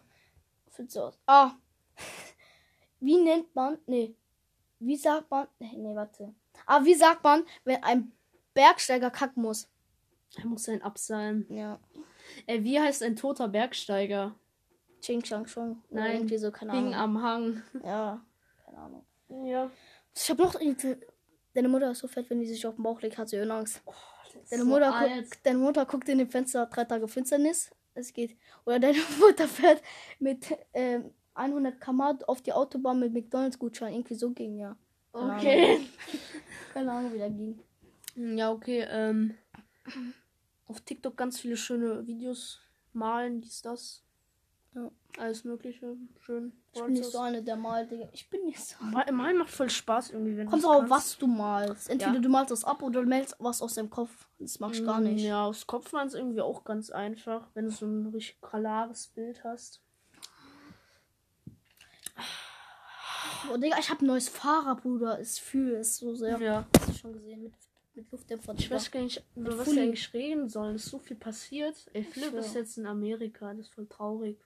Findest 0.72 0.96
du 0.96 1.00
aus. 1.02 1.18
Ah. 1.24 1.52
Wie 3.00 3.16
nennt 3.16 3.54
man. 3.54 3.78
Nee. 3.86 4.16
Wie 4.80 4.96
sagt 4.96 5.30
man. 5.30 5.46
Nee, 5.60 5.76
nee, 5.76 5.94
warte. 5.94 6.34
Ah, 6.66 6.84
wie 6.84 6.94
sagt 6.94 7.22
man, 7.22 7.44
wenn 7.64 7.80
ein 7.84 8.10
Bergsteiger 8.54 9.10
kacken 9.12 9.42
muss? 9.44 9.68
Er 10.36 10.46
muss 10.46 10.68
ein 10.68 10.82
Ab 10.82 10.98
sein. 10.98 11.46
Ja. 11.48 11.78
Ey, 12.46 12.64
wie 12.64 12.80
heißt 12.80 13.04
ein 13.04 13.14
toter 13.14 13.46
Bergsteiger? 13.46 14.34
Ching 15.00 15.22
Chang. 15.22 15.46
Oder 15.54 15.76
Nein, 15.90 16.16
Irgendwie 16.16 16.38
so, 16.38 16.50
keine 16.50 16.72
Hing 16.72 16.92
Ahnung. 16.92 17.16
am 17.18 17.22
Hang. 17.22 17.62
Ja. 17.84 18.26
Keine 18.64 18.78
Ahnung. 18.78 19.06
Ja. 19.44 19.70
Ich 20.12 20.28
hab 20.28 20.38
noch. 20.38 20.56
irgendwie- 20.60 20.96
Deine 21.56 21.70
Mutter 21.70 21.90
ist 21.90 22.00
so 22.00 22.06
fett, 22.06 22.28
wenn 22.28 22.38
die 22.38 22.46
sich 22.46 22.66
auf 22.66 22.74
den 22.74 22.82
Bauch 22.82 23.00
legt, 23.00 23.16
hat 23.16 23.30
sie 23.30 23.38
Höhenangst. 23.38 23.80
Deine, 24.50 24.62
so 24.62 24.68
Mutter 24.68 24.94
alt. 24.94 25.22
guckt, 25.22 25.38
deine 25.42 25.58
Mutter 25.58 25.86
guckt 25.86 26.06
in 26.10 26.18
den 26.18 26.28
Fenster, 26.28 26.66
drei 26.66 26.84
Tage 26.84 27.08
Finsternis. 27.08 27.70
Es 27.94 28.12
geht. 28.12 28.36
Oder 28.66 28.78
deine 28.78 28.98
Mutter 29.18 29.48
fährt 29.48 29.80
mit 30.18 30.54
ähm, 30.74 31.14
100 31.32 31.80
km 31.80 32.18
auf 32.26 32.42
die 32.42 32.52
Autobahn 32.52 33.00
mit 33.00 33.14
McDonalds-Gutschein. 33.14 33.94
Irgendwie 33.94 34.16
so 34.16 34.32
ging, 34.32 34.58
ja. 34.58 34.76
Keine 35.14 35.36
Okay. 35.36 35.80
Keine 36.74 36.92
Ahnung, 36.92 37.14
wie 37.14 37.18
der 37.18 37.30
ging. 37.30 37.58
Ja, 38.16 38.52
okay. 38.52 38.86
Ähm, 38.90 39.34
auf 40.66 40.82
TikTok 40.82 41.16
ganz 41.16 41.40
viele 41.40 41.56
schöne 41.56 42.06
Videos. 42.06 42.60
Malen, 42.92 43.40
dies, 43.40 43.62
das. 43.62 44.02
Ja. 44.74 44.90
Alles 45.16 45.44
Mögliche. 45.44 45.96
Schön. 46.20 46.52
Ich 46.76 46.84
bin 46.84 46.92
nicht 46.94 47.10
so 47.10 47.18
eine, 47.18 47.42
der 47.42 47.56
malt, 47.56 47.90
Digga. 47.90 48.08
Ich 48.12 48.28
bin 48.28 48.44
nicht 48.44 48.60
so. 48.60 48.76
Mal- 48.84 49.10
Malen 49.12 49.38
macht 49.38 49.50
voll 49.50 49.70
Spaß 49.70 50.10
irgendwie, 50.10 50.36
wenn 50.36 50.46
Kommt 50.48 50.62
kannst. 50.62 50.90
was 50.90 51.16
du 51.18 51.26
malst. 51.26 51.88
Entweder 51.90 52.14
Ja. 52.14 52.20
du 52.20 52.28
malst 52.28 52.50
das 52.50 52.64
ab 52.64 52.82
oder 52.82 53.02
du 53.02 53.08
malst 53.08 53.34
was 53.38 53.62
aus 53.62 53.74
deinem 53.74 53.90
Kopf. 53.90 54.10
Das 54.38 54.60
machst 54.60 54.80
du 54.80 54.84
gar 54.84 55.00
Mm, 55.00 55.04
nicht. 55.04 55.22
Ja, 55.24 55.44
aus 55.46 55.66
Kopfmalen 55.66 56.08
ist 56.08 56.14
irgendwie 56.14 56.40
auch 56.42 56.64
ganz 56.64 56.90
einfach, 56.90 57.48
wenn 57.54 57.64
du 57.66 57.70
so 57.70 57.86
ein 57.86 58.06
richtig 58.08 58.40
klares 58.40 59.06
Bild 59.08 59.42
hast. 59.44 59.80
Oh, 63.52 63.56
Digga, 63.56 63.76
ich 63.78 63.90
hab 63.90 64.00
ein 64.02 64.06
neues 64.06 64.28
Fahrrad, 64.28 64.82
Bruder. 64.82 65.20
Es 65.20 65.38
fühlt 65.38 65.74
es 65.80 65.96
so 65.98 66.14
sehr. 66.14 66.38
Ja. 66.40 66.66
Hast 66.78 66.88
du 66.88 66.92
schon 66.94 67.12
gesehen 67.12 67.42
mit, 67.44 67.52
mit 67.94 68.10
Luftdämpfer. 68.10 68.54
Ich 68.58 68.70
weiß 68.70 68.90
gar 68.90 69.00
nicht, 69.02 69.22
über 69.36 69.56
was 69.56 69.72
wir 69.74 69.82
eigentlich 69.82 70.12
reden 70.12 70.48
sollen. 70.48 70.74
Es 70.76 70.84
ist 70.84 70.90
so 70.90 70.98
viel 70.98 71.16
passiert. 71.16 71.76
Ey, 71.92 72.02
Philipp 72.02 72.34
ist 72.34 72.54
jetzt 72.54 72.76
in 72.78 72.86
Amerika. 72.86 73.50
Das 73.54 73.66
ist 73.66 73.74
voll 73.74 73.86
traurig. 73.86 74.38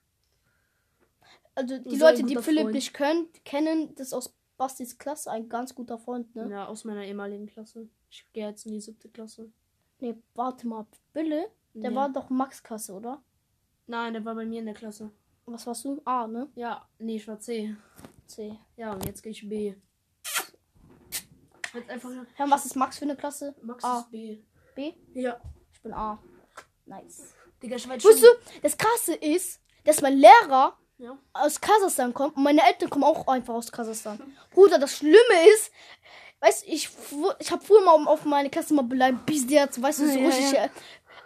Also 1.60 1.78
die 1.78 1.96
Sehr 1.96 2.10
Leute, 2.10 2.22
die 2.24 2.36
Philipp 2.36 2.62
Freund. 2.62 2.74
nicht 2.74 2.94
können, 2.94 3.28
kennen, 3.44 3.94
das 3.96 4.08
ist 4.08 4.12
aus 4.14 4.34
Bastis 4.56 4.96
Klasse 4.98 5.30
ein 5.30 5.48
ganz 5.48 5.74
guter 5.74 5.98
Freund, 5.98 6.34
ne? 6.34 6.48
Ja, 6.50 6.66
aus 6.66 6.84
meiner 6.84 7.04
ehemaligen 7.04 7.46
Klasse. 7.46 7.88
Ich 8.10 8.26
gehe 8.32 8.48
jetzt 8.48 8.64
in 8.66 8.72
die 8.72 8.80
siebte 8.80 9.08
Klasse. 9.08 9.50
Nee, 10.00 10.16
warte 10.34 10.66
mal. 10.66 10.86
Bille, 11.12 11.50
der 11.74 11.90
Ja. 11.90 11.96
war 11.96 12.08
doch 12.08 12.30
Max-Klasse, 12.30 12.94
oder? 12.94 13.22
Nein, 13.86 14.12
der 14.14 14.24
war 14.24 14.34
bei 14.34 14.44
mir 14.46 14.60
in 14.60 14.66
der 14.66 14.74
Klasse. 14.74 15.10
Was 15.46 15.66
warst 15.66 15.84
du? 15.84 16.00
A, 16.04 16.26
ne? 16.26 16.48
Ja, 16.54 16.88
nee, 16.98 17.16
ich 17.16 17.26
war 17.28 17.38
C. 17.40 17.74
C. 18.26 18.58
Ja, 18.76 18.92
und 18.94 19.04
jetzt 19.04 19.22
gehe 19.22 19.32
ich 19.32 19.46
B. 19.48 19.74
Jetzt 21.74 21.90
einfach. 21.90 22.10
Hör, 22.34 22.50
was 22.50 22.66
ist 22.66 22.76
Max 22.76 22.98
für 22.98 23.04
eine 23.04 23.16
Klasse? 23.16 23.54
Max 23.62 23.84
A. 23.84 24.00
ist 24.00 24.10
B. 24.10 24.38
B? 24.74 24.92
Ja. 25.14 25.40
Ich 25.72 25.82
bin 25.82 25.92
A. 25.92 26.18
Nice. 26.86 27.34
Digga, 27.62 27.76
ich 27.76 27.88
weiß 27.88 28.04
Weißt 28.04 28.22
du, 28.22 28.26
das 28.62 28.76
Krasse 28.76 29.14
ist, 29.14 29.60
dass 29.84 30.00
mein 30.00 30.16
Lehrer 30.16 30.76
Ja. 31.00 31.16
aus 31.32 31.60
Kasachstan 31.60 32.12
kommt 32.12 32.36
und 32.36 32.42
meine 32.42 32.60
Eltern 32.66 32.90
kommen 32.90 33.04
auch 33.04 33.26
einfach 33.26 33.54
aus 33.54 33.72
Kasachstan. 33.72 34.20
Bruder, 34.50 34.78
das 34.78 34.98
Schlimme 34.98 35.48
ist, 35.54 35.72
weißt 36.40 36.64
ich, 36.66 36.88
ich 37.38 37.50
habe 37.50 37.64
früher 37.64 37.80
mal 37.82 38.06
auf 38.06 38.24
meine 38.26 38.50
Klasse 38.50 38.74
mal 38.74 38.82
beleidigt, 38.82 39.24
Pizderz, 39.24 39.80
weißt 39.80 40.00
du, 40.00 40.12
so 40.12 40.18
Ja, 40.18 40.26
russisch. 40.26 40.52
ja. 40.52 40.68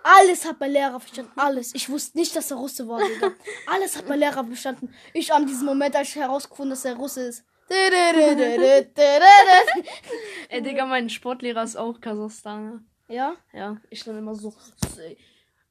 Alles 0.04 0.44
hat 0.44 0.60
mein 0.60 0.70
Lehrer 0.72 1.00
verstanden, 1.00 1.32
alles. 1.36 1.74
Ich 1.74 1.88
wusste 1.88 2.18
nicht, 2.18 2.36
dass 2.36 2.50
er 2.50 2.58
Russe 2.58 2.86
war, 2.86 3.00
Digga. 3.00 3.32
Alles 3.66 3.96
hat 3.96 4.06
mein 4.06 4.18
Lehrer 4.18 4.44
verstanden. 4.44 4.94
Ich 5.14 5.32
an 5.32 5.46
diesem 5.46 5.64
Moment, 5.64 5.96
als 5.96 6.08
ich 6.10 6.16
herausgefunden, 6.16 6.70
dass 6.70 6.84
er 6.84 6.94
Russe 6.96 7.22
ist. 7.22 7.44
Ey, 10.50 10.62
Digga, 10.62 10.84
mein 10.86 11.08
Sportlehrer 11.08 11.62
ist 11.64 11.76
auch 11.76 11.98
Kasachstaner. 12.00 12.82
Ja? 13.08 13.34
Ja, 13.52 13.78
ich 13.90 14.04
dann 14.04 14.18
immer 14.18 14.34
so. 14.34 14.54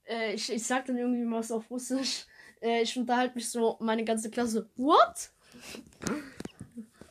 Äh, 0.06 0.34
ich, 0.34 0.52
ich 0.52 0.66
sag 0.66 0.86
dann 0.86 0.98
irgendwie 0.98 1.30
was 1.32 1.52
auf 1.52 1.70
Russisch. 1.70 2.26
Äh, 2.64 2.82
ich 2.82 2.98
unterhalte 2.98 3.36
mich 3.36 3.50
so, 3.50 3.78
meine 3.80 4.04
ganze 4.06 4.30
Klasse. 4.32 4.70
What? 4.78 5.30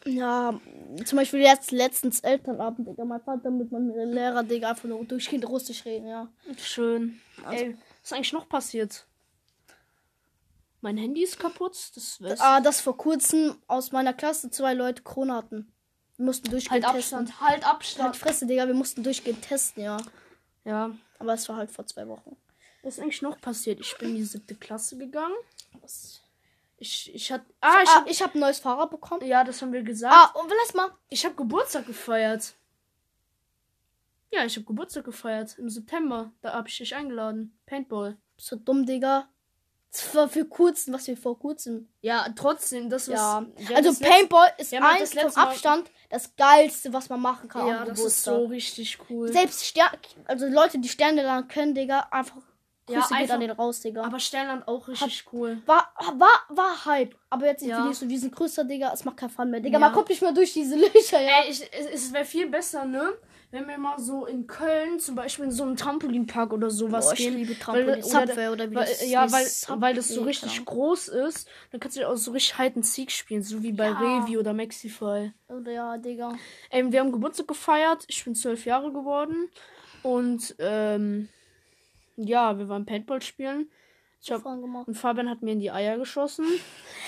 Ja, 0.05 0.59
zum 1.05 1.17
Beispiel 1.17 1.41
jetzt 1.41 1.71
letztens 1.71 2.21
Elternabend, 2.21 2.89
Digga. 2.89 3.05
Mein 3.05 3.21
Vater 3.21 3.51
mit 3.51 3.71
meinem 3.71 3.91
Lehrer, 4.13 4.43
Digga, 4.43 4.71
einfach 4.71 4.89
nur 4.89 5.05
durchgehend 5.05 5.49
Russisch 5.49 5.85
reden, 5.85 6.09
ja. 6.09 6.29
Schön. 6.59 7.21
Also- 7.45 7.65
Ey, 7.65 7.75
was 7.75 8.11
ist 8.11 8.13
eigentlich 8.13 8.33
noch 8.33 8.49
passiert? 8.49 9.07
Mein 10.81 10.97
Handy 10.97 11.23
ist 11.23 11.39
kaputt. 11.39 11.77
Das 11.95 12.21
wär's. 12.21 12.41
Ah, 12.41 12.61
dass 12.61 12.81
vor 12.81 12.97
kurzem 12.97 13.55
aus 13.69 13.93
meiner 13.93 14.13
Klasse 14.13 14.51
zwei 14.51 14.75
Leute 14.75 15.03
Corona 15.03 15.37
hatten. 15.37 15.73
Wir 16.17 16.25
mussten 16.27 16.47
halt 16.47 16.55
durchgehend 16.55 16.85
testen. 16.85 17.19
Abstand, 17.21 17.41
halt 17.41 17.51
Halt 17.65 17.67
Abstand. 17.75 18.17
Fresse, 18.17 18.47
Digga, 18.47 18.67
wir 18.67 18.75
mussten 18.75 19.05
durchgehend 19.05 19.43
testen, 19.43 19.85
ja. 19.85 19.99
Ja. 20.65 20.91
Aber 21.21 21.35
es 21.35 21.49
war 21.49 21.57
halt 21.57 21.71
vor 21.71 21.87
zwei 21.87 22.09
Wochen. 22.09 22.37
Was 22.83 22.95
ist 22.99 23.01
eigentlich 23.03 23.23
noch 23.23 23.41
passiert? 23.41 23.81
Ich 23.81 23.97
bin 23.99 24.11
in 24.11 24.17
die 24.17 24.25
siebte 24.25 24.55
Klasse 24.55 24.97
gegangen. 24.99 25.35
Was? 25.81 26.21
Ich, 26.79 27.15
ich 27.15 27.31
hatte. 27.31 27.45
Ah, 27.61 27.81
ich 27.83 27.89
Ah, 27.89 27.95
hab, 27.97 28.11
ich 28.11 28.23
habe 28.23 28.35
ein 28.35 28.41
neues 28.41 28.59
Fahrrad 28.59 28.91
bekommen. 28.91 29.25
Ja, 29.25 29.45
das 29.45 29.63
haben 29.63 29.73
wir 29.73 29.83
gesagt. 29.83 30.13
Ah, 30.15 30.39
und 30.41 30.51
lass 30.63 30.75
mal. 30.75 30.91
Ich 31.09 31.25
habe 31.25 31.35
Geburtstag 31.37 31.87
gefeiert. 31.87 32.55
Ja, 34.33 34.45
ich 34.45 34.57
habe 34.57 34.65
Geburtstag 34.65 35.05
gefeiert 35.05 35.57
im 35.59 35.69
September. 35.69 36.33
Da 36.41 36.55
habe 36.55 36.69
ich 36.69 36.77
dich 36.79 36.95
eingeladen. 36.95 37.57
Paintball. 37.67 38.17
Du 38.49 38.57
dumm, 38.57 38.85
Digga? 38.87 39.29
Das 39.93 40.15
war 40.15 40.27
für 40.27 40.47
kurzem, 40.47 40.95
was 40.95 41.07
wir 41.07 41.19
vor 41.19 41.39
kurzem. 41.39 41.87
Ja, 42.01 42.27
trotzdem, 42.35 42.89
das 42.89 43.09
was. 43.09 43.15
Ja. 43.15 43.47
Ja, 43.69 43.77
also 43.77 43.91
das 43.91 44.01
Paintball 44.01 44.51
ist 44.57 44.73
Ja, 44.73 44.81
hat 44.81 45.01
eins 45.01 45.11
das 45.11 45.35
vom 45.35 45.43
Abstand 45.43 45.91
das 46.09 46.35
geilste, 46.35 46.93
was 46.95 47.11
man 47.11 47.21
machen 47.21 47.49
kann. 47.49 47.67
Ja, 47.69 47.85
das 47.85 47.91
ist 47.91 47.97
Geburtstag. 48.25 48.35
so 48.35 48.45
richtig 48.47 48.99
cool. 49.11 49.31
Selbst 49.31 49.63
Ster 49.65 49.93
also 50.25 50.47
Leute, 50.47 50.79
die 50.79 50.89
Sterne 50.89 51.23
dann 51.23 51.47
können, 51.47 51.75
Digga, 51.75 52.09
einfach 52.11 52.41
Ja, 52.89 52.99
Grüße 53.01 53.09
geht 53.11 53.19
einfach- 53.23 53.35
an 53.35 53.41
den 53.41 53.51
raus, 53.53 53.81
Digga. 53.81 54.03
Aber 54.05 54.19
Sternland 54.19 54.67
auch 54.67 54.89
richtig 54.89 55.25
cool. 55.33 55.59
war, 55.67 55.93
war, 56.17 56.29
war 56.49 56.85
Hype. 56.85 57.15
Aber 57.31 57.47
jetzt 57.47 57.63
Ja. 57.63 57.89
ich 57.89 57.97
so, 57.97 58.09
wir 58.09 58.19
sind 58.19 58.35
größer, 58.35 58.65
Digga, 58.65 58.91
es 58.93 59.05
macht 59.05 59.17
keinen 59.19 59.31
Fun 59.31 59.51
mehr. 59.51 59.61
Digga, 59.61 59.75
Ja. 59.75 59.79
man 59.79 59.93
kommt 59.93 60.09
nicht 60.09 60.21
mehr 60.23 60.33
durch 60.33 60.53
diese 60.53 60.75
Löcher, 60.95 61.21
ja. 61.21 61.43
Ey, 61.45 61.51
ich, 61.51 61.63
es, 61.73 61.87
es 62.05 62.13
wäre 62.13 62.25
viel 62.25 62.49
besser, 62.49 62.85
ne? 62.85 63.13
wenn 63.55 63.69
wir 63.69 63.77
mal 63.77 63.99
so 63.99 64.25
in 64.25 64.47
Köln 64.47 64.99
zum 64.99 65.15
Beispiel 65.15 65.45
in 65.45 65.51
so 65.51 65.63
einen 65.63 65.77
Trampolinpark 65.77 66.55
oder 66.55 66.71
sowas 66.71 67.05
Boah, 67.05 67.13
ich 67.13 67.19
gehen. 67.19 67.37
liebe 67.37 67.51
weil, 67.51 67.59
Trampolin. 67.59 67.89
oder, 67.91 68.03
Subway 68.03 68.49
oder 68.49 68.71
wie 68.71 68.75
weil, 68.77 68.87
das 68.87 69.07
Ja, 69.11 69.31
weil, 69.31 69.45
Subway, 69.45 69.81
weil 69.83 69.95
das 69.95 70.09
so 70.09 70.23
richtig 70.23 70.53
Ahnung. 70.53 70.65
groß 70.65 71.09
ist. 71.09 71.49
Dann 71.71 71.79
kannst 71.79 71.99
du 71.99 72.09
auch 72.09 72.17
so 72.17 72.31
richtig 72.31 72.57
Hide 72.57 72.77
and 72.77 72.87
Seek 72.87 73.11
spielen, 73.11 73.43
so 73.43 73.63
wie 73.63 73.73
bei 73.73 73.89
Ja. 73.91 73.99
Revi 74.23 74.39
oder 74.39 74.55
Maxify. 74.55 75.33
Oder 75.49 75.71
ja, 75.71 75.99
Digga. 75.99 76.33
Ähm, 76.71 76.93
wir 76.93 77.01
haben 77.01 77.13
Geburtstag 77.13 77.47
gefeiert. 77.47 78.05
Ich 78.09 78.25
bin 78.25 78.35
zwölf 78.35 78.65
Jahre 78.65 78.91
geworden. 78.91 79.51
Und 80.03 80.55
ähm, 80.59 81.29
ja, 82.17 82.59
wir 82.59 82.69
waren 82.69 82.87
Paintball 82.87 83.23
spielen. 83.23 83.71
Ich 84.25 84.31
hab, 84.31 84.47
und 84.47 84.95
Fabian 84.95 85.29
hat 85.29 85.43
mir 85.43 85.51
in 85.51 85.59
die 85.59 85.73
Eier 85.73 85.99
geschossen. 85.99 86.47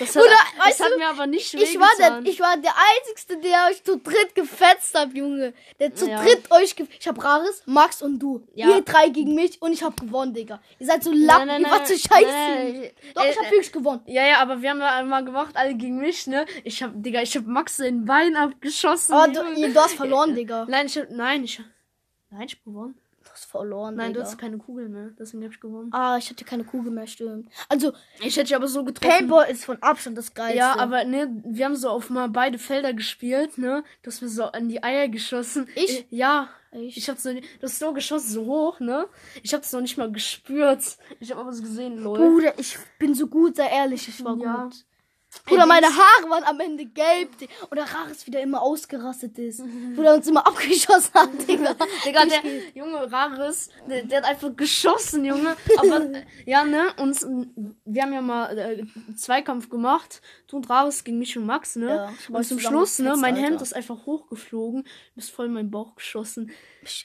Das 0.01 0.17
hat, 0.17 0.23
Bruder, 0.25 0.35
das 0.59 0.81
hat 0.81 0.90
du, 0.90 0.99
mir 0.99 1.09
aber 1.09 1.29
nicht 1.29 1.55
Ich 1.55 1.79
war, 1.79 1.88
der, 1.97 2.21
ich 2.29 2.40
war 2.40 2.57
der 2.57 2.73
Einzige, 2.75 3.38
der 3.40 3.69
euch 3.71 3.85
zu 3.85 3.99
dritt 4.01 4.35
gefetzt 4.35 4.99
hat, 4.99 5.14
Junge. 5.14 5.55
Der 5.79 5.95
zu 5.95 6.11
Ja. 6.11 6.21
dritt 6.21 6.51
euch 6.51 6.75
gefetzt 6.75 6.99
Ich 7.03 7.07
hab 7.07 7.23
Rares, 7.23 7.62
Max 7.67 8.03
und 8.03 8.19
du. 8.19 8.45
Ja. 8.57 8.69
Ihr 8.69 8.83
drei 8.83 9.11
gegen 9.11 9.37
mich 9.37 9.62
und 9.62 9.73
ich 9.73 9.85
hab 9.85 9.97
gewonnen, 10.01 10.35
Digga. 10.35 10.61
Ihr 10.81 10.87
seid 10.88 11.05
so 11.05 11.12
Lappen, 11.12 11.47
nein, 11.47 11.62
ihr 11.62 11.71
wart 11.71 11.87
so 11.87 11.93
nein, 11.95 12.01
scheiße. 12.01 12.33
nein. 12.33 12.90
Doch, 13.14 13.25
ich 13.27 13.31
Äh, 13.31 13.38
hab 13.38 13.45
wirklich 13.53 13.73
gewonnen. 13.73 14.03
Ja, 14.07 14.27
ja, 14.27 14.38
aber 14.43 14.61
wir 14.61 14.71
haben 14.71 14.81
ja 14.81 15.01
mal 15.05 15.25
gemacht, 15.25 15.57
alle 15.57 15.77
gegen 15.77 15.99
mich, 15.99 16.27
ne? 16.27 16.47
Ich 16.64 16.83
hab, 16.83 16.90
Digga, 16.97 17.23
ich 17.23 17.37
hab 17.37 17.47
Max 17.47 17.79
in 17.79 17.99
den 18.01 18.05
Bein 18.07 18.35
abgeschossen. 18.35 19.12
Aber 19.14 19.29
du, 19.33 19.40
Junge. 19.40 19.55
ihr- 19.69 19.73
du 19.73 19.79
hast 19.81 19.95
verloren, 19.95 20.35
Digga. 20.35 20.67
Nein, 20.69 20.87
ich 20.87 20.99
hab, 20.99 21.09
nein, 21.11 21.45
ich, 21.45 21.61
nein, 22.31 22.43
ich 22.49 22.55
hab 22.57 22.64
gewonnen. 22.64 22.99
Du 23.55 23.61
verloren, 23.61 23.95
Nein, 23.95 24.12
du 24.12 24.19
Digga. 24.19 24.27
hast 24.27 24.37
keine 24.38 24.59
Kugel 24.59 24.88
mehr, 24.88 25.11
deswegen 25.17 25.45
hab 25.45 25.53
ich 25.53 25.61
gewonnen. 25.61 25.88
Ah, 25.93 26.17
ich 26.19 26.29
hatte 26.29 26.45
keine 26.45 26.64
Kugel 26.64 26.90
mehr, 26.90 27.07
stimmt. 27.07 27.49
Also, 27.69 27.93
Ich 28.19 28.35
hätte 28.37 28.47
dich 28.49 28.57
aber 28.57 28.67
so 28.67 28.83
getroffen. 28.83 29.09
Paintball 29.17 29.49
ist 29.49 29.64
von 29.64 29.81
Abstand 29.81 30.19
das 30.19 30.35
Geilste. 30.35 30.59
Ja, 30.59 30.77
aber 30.77 31.05
ne, 31.05 31.31
wir 31.45 31.64
haben 31.67 31.77
so 31.77 31.88
auf 31.88 32.11
mal 32.11 32.29
beide 32.29 32.59
Felder 32.59 32.93
gespielt, 32.93 33.57
ne? 33.57 33.85
Du 34.03 34.11
hast 34.11 34.23
mir 34.23 34.29
so 34.29 34.45
an 34.47 34.69
die 34.69 34.83
Eier 34.83 35.07
geschossen. 35.09 35.69
Ich? 35.77 36.01
Äh, 36.01 36.05
Ja. 36.11 36.49
Ich? 36.73 36.97
Ich 36.97 37.09
hab's 37.09 37.25
nicht, 37.25 37.45
du 37.61 37.69
hast 37.69 37.79
so 37.79 37.93
geschossen, 37.93 38.29
so 38.33 38.45
hoch, 38.47 38.81
ne? 38.81 39.07
Ich 39.45 39.55
hab's 39.55 39.73
noch 39.73 39.81
nicht 39.81 39.97
mal 39.97 40.11
gespürt. 40.11 40.83
Ich 41.21 41.31
hab 41.31 41.38
aber 41.38 41.53
so 41.53 41.62
gesehen, 41.62 41.99
lol. 42.03 42.19
Bruder, 42.19 42.59
ich 42.59 42.77
bin 42.99 43.14
so 43.14 43.29
gut, 43.29 43.55
sei 43.55 43.69
ehrlich, 43.69 44.09
ich 44.09 44.25
war 44.25 44.37
Ja. 44.37 44.64
gut. 44.64 44.85
Bruder, 45.47 45.66
meine 45.66 45.87
Haare 45.88 46.31
waren 46.31 46.44
am 46.44 46.59
Ende 46.61 46.87
gelb. 46.87 47.37
Digga. 47.38 47.53
Und 47.70 47.77
der 47.77 47.85
Rares 47.92 48.27
wieder 48.27 48.40
immer 48.40 48.62
ausgerastet 48.62 49.38
ist. 49.38 49.62
Bruder 49.97 50.14
uns 50.14 50.27
immer 50.27 50.47
abgeschossen 50.47 51.12
hat, 51.14 51.31
Digga. 51.49 51.75
Digga, 52.05 52.25
der 52.27 52.40
Junge 52.75 53.11
Rares, 53.12 53.68
der, 53.88 54.05
der 54.05 54.18
hat 54.23 54.29
einfach 54.29 54.55
geschossen, 54.57 55.25
Junge. 55.25 55.57
Aber 55.79 56.07
ja, 56.47 56.64
ne? 56.64 56.87
Und 56.99 57.18
wir 57.85 58.03
haben 58.03 58.12
ja 58.12 58.20
mal 58.23 58.57
äh, 58.59 58.85
Zweikampf 59.16 59.68
gemacht. 59.68 60.20
Du 60.47 60.57
und 60.57 60.70
Rares 60.70 61.05
gegen 61.05 61.18
mich 61.18 61.37
und 61.37 61.47
Max, 61.47 61.77
ne? 61.77 61.87
Ja, 61.87 62.12
und 62.37 62.44
zum 62.44 62.59
Schluss, 62.59 62.99
ne? 62.99 63.16
Mein 63.16 63.37
Hemd 63.37 63.53
Alter. 63.53 63.62
ist 63.62 63.75
einfach 63.75 64.07
hochgeflogen. 64.07 64.83
Du 64.85 64.88
bist 65.16 65.31
voll 65.31 65.47
in 65.47 65.53
meinen 65.53 65.70
Bauch 65.70 65.94
geschossen. 65.97 66.51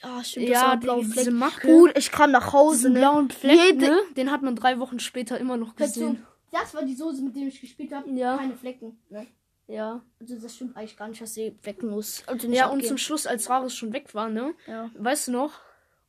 Ah, 0.02 0.22
stimmt, 0.22 0.48
Ja, 0.48 0.52
das 0.54 0.62
war 0.68 0.76
die- 0.76 0.84
blaue 0.84 1.00
diese 1.04 1.12
Fleck. 1.22 1.32
Macke. 1.34 1.66
Bruder, 1.68 1.96
ich 1.96 2.12
kam 2.12 2.30
nach 2.30 2.52
Hause, 2.52 2.76
Diesen 2.76 2.92
ne? 2.92 2.98
blauen 3.00 3.30
Fleck, 3.30 3.58
Jede- 3.58 3.86
ne? 3.86 3.98
Den 4.16 4.30
hat 4.30 4.42
man 4.42 4.54
drei 4.56 4.78
Wochen 4.78 5.00
später 5.00 5.38
immer 5.38 5.56
noch 5.56 5.74
gesehen. 5.74 6.26
Das 6.52 6.74
war 6.74 6.82
die 6.84 6.94
Soße, 6.94 7.22
mit 7.22 7.36
der 7.36 7.44
ich 7.44 7.60
gespielt 7.60 7.92
habe. 7.92 8.10
Ja. 8.10 8.36
Keine 8.36 8.56
Flecken. 8.56 8.98
Ne? 9.08 9.26
Ja. 9.68 10.02
Also 10.20 10.36
das 10.38 10.56
stimmt 10.56 10.76
eigentlich 10.76 10.96
gar 10.96 11.08
nicht, 11.08 11.20
dass 11.22 11.34
sie 11.34 11.56
wecken 11.62 11.90
muss. 11.90 12.22
Also 12.26 12.48
nicht 12.48 12.58
Ja, 12.58 12.66
und 12.66 12.72
abgehen. 12.78 12.88
zum 12.88 12.98
Schluss, 12.98 13.26
als 13.26 13.48
Rares 13.48 13.74
schon 13.74 13.92
weg 13.92 14.14
war, 14.14 14.28
ne? 14.28 14.54
ja. 14.66 14.90
Weißt 14.98 15.28
du 15.28 15.32
noch? 15.32 15.52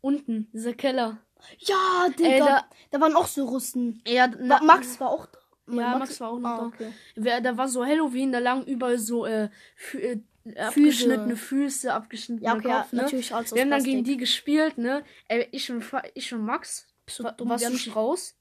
Unten, 0.01 0.49
dieser 0.51 0.73
Keller. 0.73 1.19
ja, 1.59 2.09
Digga. 2.17 2.29
Ey, 2.29 2.39
da, 2.39 2.65
da- 2.89 3.01
waren 3.01 3.15
auch 3.15 3.27
so 3.27 3.45
Russen. 3.45 4.01
Ja, 4.07 4.27
Ma 4.41 4.59
Max 4.63 4.99
war 4.99 5.09
auch 5.11 5.27
da. 5.27 5.37
Ja, 5.73 5.97
Max 5.97 6.19
war 6.19 6.31
auch 6.31 6.39
noch 6.39 6.49
ah, 6.49 6.57
da. 6.57 6.87
Okay. 7.23 7.41
Da 7.43 7.55
war 7.55 7.67
so 7.67 7.85
Halloween, 7.85 8.31
da 8.31 8.39
lagen 8.39 8.63
überall 8.65 8.97
so 8.97 9.25
äh, 9.27 9.49
äh, 9.93 10.19
abgeschnittene 10.57 11.35
Füße, 11.35 11.93
abgeschnittene 11.93 12.47
Ja, 12.47 12.55
okay, 12.55 12.67
ja, 12.67 12.81
Kopf, 12.81 12.93
ne? 12.93 13.01
natürlich 13.03 13.33
alles 13.33 13.53
Wir 13.53 13.61
haben 13.61 13.69
dann 13.69 13.83
gegen 13.83 14.03
die 14.03 14.17
gespielt, 14.17 14.77
ne? 14.79 15.03
Ey, 15.27 15.47
ich 15.51 15.71
und, 15.71 15.83
ich 16.15 16.33
und 16.33 16.43
Max. 16.43 16.87
du 17.17 17.23
Wa- 17.23 17.31
dumm? 17.31 17.49
warst 17.49 17.69
du 17.69 17.77
schon 17.77 17.93
raus? 17.93 18.35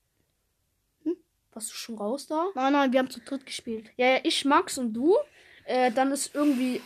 Warst 1.52 1.70
du 1.70 1.74
schon 1.74 1.98
raus 1.98 2.26
da? 2.26 2.46
Nein, 2.54 2.72
nein, 2.72 2.92
wir 2.92 3.00
haben 3.00 3.10
zu 3.10 3.20
dritt 3.20 3.44
gespielt. 3.44 3.90
Ja, 3.96 4.06
ja, 4.06 4.18
ich, 4.22 4.44
Max 4.44 4.78
und 4.78 4.92
du. 4.92 5.16
Äh, 5.64 5.90
dann 5.92 6.12
ist 6.12 6.34
irgendwie. 6.34 6.80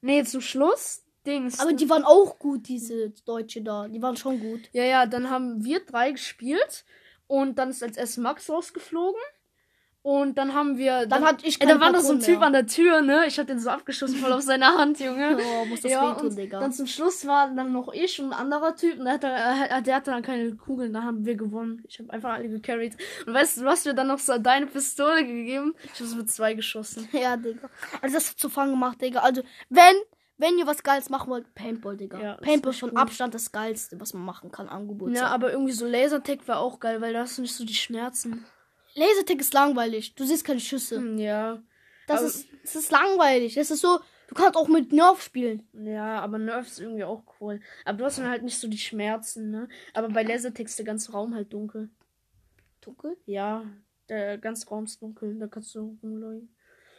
Nee, 0.00 0.22
zum 0.24 0.40
Schluss. 0.40 1.04
Dings. 1.26 1.58
Aber 1.58 1.72
die 1.72 1.88
waren 1.88 2.04
auch 2.04 2.38
gut, 2.38 2.68
diese 2.68 3.10
Deutsche 3.24 3.62
da. 3.62 3.88
Die 3.88 4.02
waren 4.02 4.16
schon 4.16 4.40
gut. 4.40 4.60
Ja, 4.72 4.84
ja, 4.84 5.06
dann 5.06 5.30
haben 5.30 5.64
wir 5.64 5.80
drei 5.84 6.12
gespielt. 6.12 6.84
Und 7.26 7.58
dann 7.58 7.70
ist 7.70 7.82
als 7.82 7.96
erstes 7.96 8.18
Max 8.18 8.50
rausgeflogen. 8.50 9.20
Und 10.06 10.36
dann 10.36 10.52
haben 10.52 10.76
wir. 10.76 11.06
Dann 11.06 11.24
hatte 11.24 11.46
ich 11.46 11.58
Ey, 11.62 11.66
dann 11.66 11.78
keine 11.78 11.80
war 11.80 11.92
da 11.94 12.06
so 12.06 12.12
ein 12.12 12.20
Typ 12.20 12.40
mehr. 12.40 12.48
an 12.48 12.52
der 12.52 12.66
Tür, 12.66 13.00
ne? 13.00 13.24
Ich 13.26 13.38
hab 13.38 13.46
den 13.46 13.58
so 13.58 13.70
abgeschossen 13.70 14.16
voll 14.16 14.34
auf 14.34 14.42
seine 14.42 14.66
Hand, 14.66 15.00
Junge. 15.00 15.38
Oh, 15.40 15.64
muss 15.64 15.80
das 15.80 15.92
ja, 15.92 16.10
wehtun, 16.14 16.28
und 16.28 16.36
Digga. 16.36 16.60
dann 16.60 16.72
zum 16.72 16.86
Schluss 16.86 17.26
war 17.26 17.48
dann 17.54 17.72
noch 17.72 17.90
ich 17.90 18.20
und 18.20 18.26
ein 18.26 18.32
anderer 18.34 18.76
Typ. 18.76 18.98
Und 18.98 19.06
der 19.06 19.14
hatte, 19.14 19.28
äh, 19.28 19.80
der 19.82 19.94
hatte 19.96 20.10
dann 20.10 20.22
keine 20.22 20.54
Kugeln. 20.56 20.92
Da 20.92 21.04
haben 21.04 21.24
wir 21.24 21.36
gewonnen. 21.36 21.82
Ich 21.88 21.98
habe 22.00 22.12
einfach 22.12 22.34
alle 22.34 22.50
gecarried. 22.50 22.98
Und 23.26 23.32
weißt 23.32 23.56
du, 23.56 23.62
du 23.62 23.66
hast 23.68 23.86
mir 23.86 23.94
dann 23.94 24.08
noch 24.08 24.18
so 24.18 24.36
deine 24.36 24.66
Pistole 24.66 25.24
gegeben. 25.24 25.74
Ich 25.84 25.98
habe 26.00 26.04
so 26.04 26.16
mit 26.16 26.30
zwei 26.30 26.52
geschossen. 26.52 27.08
Ja, 27.12 27.38
Digga. 27.38 27.70
Also 28.02 28.16
das 28.16 28.28
hat 28.28 28.38
zu 28.38 28.50
Fang 28.50 28.68
gemacht, 28.72 29.00
Digga. 29.00 29.20
Also, 29.20 29.40
wenn, 29.70 29.94
wenn 30.36 30.58
ihr 30.58 30.66
was 30.66 30.82
Geiles 30.82 31.08
machen 31.08 31.30
wollt, 31.30 31.54
Paintball, 31.54 31.96
Digga. 31.96 32.20
Ja, 32.20 32.34
Paintball 32.34 32.72
ist 32.74 32.80
von 32.80 32.90
gut. 32.90 32.98
Abstand 32.98 33.32
das 33.32 33.52
Geilste, 33.52 33.98
was 33.98 34.12
man 34.12 34.26
machen 34.26 34.52
kann 34.52 34.68
Geburtstag. 34.86 35.28
Ja, 35.28 35.34
aber 35.34 35.50
irgendwie 35.50 35.72
so 35.72 35.86
Lasertag 35.86 36.46
war 36.46 36.58
auch 36.58 36.78
geil, 36.78 37.00
weil 37.00 37.14
da 37.14 37.20
hast 37.20 37.38
du 37.38 37.42
nicht 37.42 37.54
so 37.54 37.64
die 37.64 37.72
Schmerzen. 37.72 38.44
Lasertag 38.94 39.40
ist 39.40 39.54
langweilig. 39.54 40.14
Du 40.14 40.24
siehst 40.24 40.44
keine 40.44 40.60
Schüsse. 40.60 40.96
Hm, 40.96 41.18
Ja. 41.18 41.62
Das 42.06 42.18
aber- 42.18 42.26
ist, 42.28 42.48
das 42.62 42.76
ist 42.76 42.90
langweilig. 42.92 43.54
Das 43.54 43.70
ist 43.70 43.80
so, 43.80 43.98
du 44.28 44.34
kannst 44.34 44.56
auch 44.56 44.68
mit 44.68 44.92
Nerf 44.92 45.22
spielen. 45.22 45.66
Ja, 45.72 46.20
aber 46.20 46.38
Nerf 46.38 46.66
ist 46.66 46.78
irgendwie 46.80 47.04
auch 47.04 47.22
cool. 47.40 47.60
Aber 47.86 47.96
du 47.98 48.04
hast 48.04 48.18
dann 48.18 48.28
halt 48.28 48.42
nicht 48.42 48.58
so 48.58 48.68
die 48.68 48.76
Schmerzen, 48.78 49.50
ne? 49.50 49.68
Aber 49.94 50.08
bei 50.08 50.22
Lasertag 50.22 50.66
ist 50.66 50.78
der 50.78 50.84
ganze 50.86 51.12
Raum 51.12 51.34
halt 51.34 51.52
dunkel. 51.52 51.88
Dunkel? 52.82 53.16
Ja, 53.24 53.64
der 54.10 54.36
ganze 54.36 54.68
Raum 54.68 54.84
ist 54.84 55.00
dunkel. 55.00 55.38
Da 55.38 55.46
kannst 55.46 55.74
du 55.74 55.98
rumleuchten. 56.02 56.50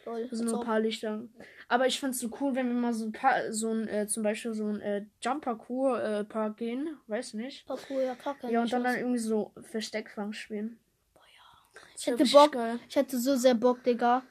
Lol. 0.04 0.26
Da 0.28 0.36
sind 0.36 0.46
nur 0.48 0.60
ein 0.60 0.66
paar 0.66 0.80
Lichter. 0.80 1.22
Aber 1.68 1.86
ich 1.86 1.98
find's 2.00 2.18
so 2.20 2.28
cool, 2.40 2.54
wenn 2.54 2.66
wir 2.68 2.74
mal 2.74 2.92
so 2.94 3.06
ein 3.06 3.12
paar, 3.12 3.52
so 3.52 3.72
ein, 3.72 3.88
äh, 3.88 4.06
zum 4.06 4.22
Beispiel 4.22 4.54
so 4.54 4.66
ein 4.66 4.80
äh, 4.80 5.04
Jump-Parcours-Park 5.22 6.56
gehen. 6.56 6.96
Weiß 7.06 7.34
nicht. 7.34 7.66
Parkour, 7.66 8.02
ja, 8.02 8.14
klar, 8.14 8.36
Ja, 8.48 8.62
und 8.62 8.72
dann, 8.72 8.84
dann 8.84 8.96
irgendwie 8.96 9.18
so 9.18 9.52
Versteckfang 9.62 10.32
spielen. 10.32 10.78
Ich 11.96 12.06
hätte 12.06 12.24
Bock, 12.24 12.56
ich 12.88 12.96
hätte 12.96 13.18
so 13.18 13.36
sehr 13.36 13.54
Bock, 13.54 13.82
Digga. 13.84 14.22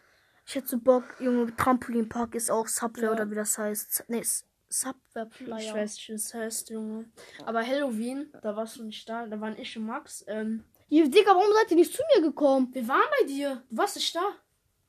Ich 0.45 0.55
hätte 0.55 0.67
so 0.67 0.77
Bock, 0.79 1.03
Junge, 1.19 1.55
Trampolinpark 1.55 2.36
ist 2.36 2.51
auch 2.51 2.67
Subway 2.67 3.03
Ja. 3.05 3.12
oder 3.12 3.29
wie 3.31 3.36
das 3.36 3.58
heißt. 3.58 4.05
Nee, 4.08 4.23
Subway 4.69 5.25
Ich 5.31 5.38
Flyer. 5.38 5.73
weiß 5.75 5.95
nicht, 5.95 6.10
wie 6.10 6.13
das 6.13 6.34
heißt, 6.34 6.69
Junge. 6.69 7.05
Aber 7.45 7.65
Halloween, 7.65 8.31
da 8.41 8.55
warst 8.55 8.77
du 8.77 8.84
nicht 8.84 9.08
da. 9.10 9.25
Da 9.25 9.39
waren 9.39 9.58
ich 9.58 9.75
und 9.77 9.86
Max. 9.86 10.23
Ähm, 10.27 10.63
Ihr, 10.89 11.10
Digga, 11.10 11.31
warum 11.34 11.51
seid 11.53 11.71
ihr 11.71 11.77
nicht 11.77 11.93
zu 11.93 12.03
mir 12.15 12.21
gekommen? 12.21 12.69
wir 12.73 12.88
waren 12.88 13.01
bei 13.19 13.25
dir. 13.25 13.63
Du 13.69 13.77
warst 13.77 13.95
nicht 13.95 14.15
da. 14.15 14.21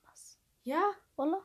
Was? 0.08 0.38
Ja, 0.64 0.82
Wallah? 1.16 1.42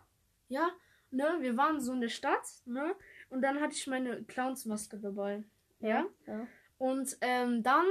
ja. 0.49 0.69
Ne, 1.13 1.37
wir 1.41 1.57
waren 1.57 1.81
so 1.81 1.91
in 1.91 1.99
der 1.99 2.07
Stadt, 2.07 2.45
ne? 2.63 2.95
Und 3.29 3.41
dann 3.41 3.59
hatte 3.59 3.73
ich 3.73 3.85
meine 3.85 4.23
Clownsmaske 4.23 4.97
dabei. 4.97 5.43
Ja. 5.81 6.05
Ja. 6.25 6.47
Und 6.77 7.17
ähm, 7.19 7.61
dann, 7.63 7.85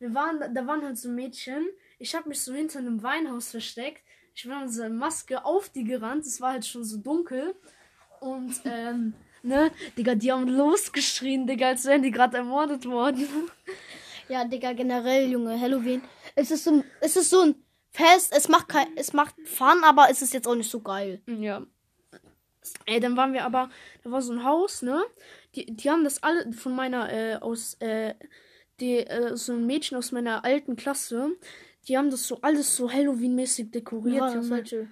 wir 0.00 0.12
waren, 0.12 0.52
da 0.52 0.66
waren 0.66 0.82
halt 0.82 0.98
so 0.98 1.08
Mädchen. 1.08 1.68
Ich 1.98 2.14
habe 2.14 2.28
mich 2.28 2.40
so 2.40 2.52
hinter 2.52 2.80
einem 2.80 3.02
Weinhaus 3.02 3.50
versteckt. 3.50 4.02
Ich 4.34 4.48
war 4.48 4.62
mit 4.62 4.72
so 4.72 4.82
einer 4.82 4.94
Maske 4.94 5.44
auf 5.44 5.68
die 5.68 5.84
gerannt. 5.84 6.26
Es 6.26 6.40
war 6.40 6.52
halt 6.52 6.66
schon 6.66 6.84
so 6.84 6.98
dunkel. 6.98 7.54
Und, 8.20 8.60
ähm, 8.64 9.14
ne, 9.42 9.70
Digga, 9.96 10.14
die 10.14 10.32
haben 10.32 10.48
losgeschrien, 10.48 11.46
Digga, 11.46 11.68
als 11.68 11.84
wären 11.84 12.02
die 12.02 12.10
gerade 12.10 12.38
ermordet 12.38 12.86
worden. 12.86 13.26
Ja, 14.26 14.42
Digga, 14.46 14.72
generell, 14.72 15.30
Junge, 15.30 15.60
Halloween. 15.60 16.00
Es 16.34 16.50
ist 16.50 16.64
so 16.64 16.70
ein, 16.70 16.84
es 17.02 17.14
ist 17.14 17.28
so 17.28 17.42
ein 17.42 17.54
Fest, 17.90 18.32
es 18.34 18.48
macht 18.48 18.68
kein, 18.68 18.86
es 18.96 19.12
macht 19.12 19.34
Fun, 19.44 19.84
aber 19.84 20.08
es 20.10 20.22
ist 20.22 20.32
jetzt 20.32 20.48
auch 20.48 20.54
nicht 20.54 20.70
so 20.70 20.80
geil. 20.80 21.20
Ja. 21.26 21.62
Ey, 22.86 23.00
dann 23.00 23.16
waren 23.16 23.34
wir 23.34 23.44
aber, 23.44 23.68
da 24.02 24.10
war 24.10 24.22
so 24.22 24.32
ein 24.32 24.42
Haus, 24.42 24.82
ne? 24.82 25.04
Die, 25.54 25.66
die 25.66 25.90
haben 25.90 26.04
das 26.04 26.22
alle 26.22 26.52
von 26.54 26.74
meiner, 26.74 27.12
äh, 27.12 27.36
aus, 27.36 27.74
äh, 27.80 28.14
die, 28.80 28.98
äh, 28.98 29.36
so 29.36 29.52
ein 29.52 29.66
Mädchen 29.66 29.98
aus 29.98 30.10
meiner 30.10 30.44
alten 30.44 30.74
Klasse, 30.74 31.36
die 31.88 31.96
haben 31.98 32.10
das 32.10 32.26
so 32.26 32.38
alles 32.42 32.74
so 32.76 32.90
Halloween-mäßig 32.90 33.70
dekoriert. 33.70 34.16
Ja, 34.16 34.34
Junge. 34.34 34.50
welche, 34.50 34.88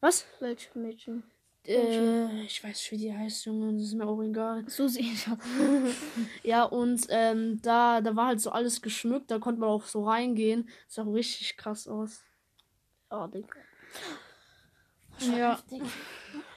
Was? 0.00 0.26
welche 0.40 0.78
Mädchen? 0.78 1.22
Äh, 1.64 2.42
ich 2.44 2.62
weiß 2.62 2.70
nicht, 2.76 2.92
wie 2.92 2.96
die 2.98 3.12
heißt, 3.12 3.46
Junge, 3.46 3.72
das 3.74 3.82
ist 3.88 3.94
mir 3.94 4.06
auch 4.06 4.22
egal. 4.22 4.64
So 4.68 4.86
sehe 4.86 5.02
ich. 5.02 5.26
Ja, 6.44 6.62
und 6.62 7.06
ähm, 7.10 7.60
da, 7.62 8.00
da 8.00 8.14
war 8.14 8.26
halt 8.28 8.40
so 8.40 8.50
alles 8.50 8.80
geschmückt, 8.82 9.30
da 9.32 9.38
konnte 9.40 9.60
man 9.60 9.70
auch 9.70 9.84
so 9.84 10.04
reingehen. 10.04 10.68
Sah 10.86 11.02
auch 11.02 11.12
richtig 11.12 11.56
krass 11.56 11.88
aus. 11.88 12.22
Ja, 13.10 13.26
Digga. 13.26 13.48
Ja. 15.36 15.58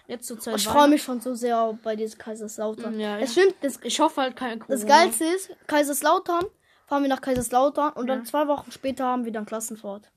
Jetzt 0.07 0.27
zur 0.27 0.39
Zeit. 0.39 0.57
Ich 0.57 0.67
freue 0.67 0.87
mich 0.89 1.01
schon 1.03 1.21
so 1.21 1.33
sehr 1.35 1.77
bei 1.83 1.95
diesem 1.95 2.17
Kaiserslautern. 2.19 2.99
Ja, 2.99 3.17
Es 3.19 3.35
ja. 3.35 3.43
stimmt, 3.43 3.55
das, 3.61 3.79
Ich 3.83 3.99
hoffe 3.99 4.21
halt 4.21 4.35
kein 4.35 4.59
Corona. 4.59 4.75
das 4.79 4.85
Geilste 4.87 5.25
ist, 5.25 5.49
Kaiserslautern, 5.67 6.45
fahren 6.89 7.03
wir 7.03 7.09
nach 7.09 7.21
Kaiserslautern 7.21 7.93
und 7.93 8.07
Ja. 8.07 8.15
dann 8.15 8.25
zwei 8.25 8.47
Wochen 8.47 8.71
später 8.71 9.05
haben 9.05 9.23
wir 9.23 9.31
dann 9.31 9.45
Klassenfahrt. 9.45 10.11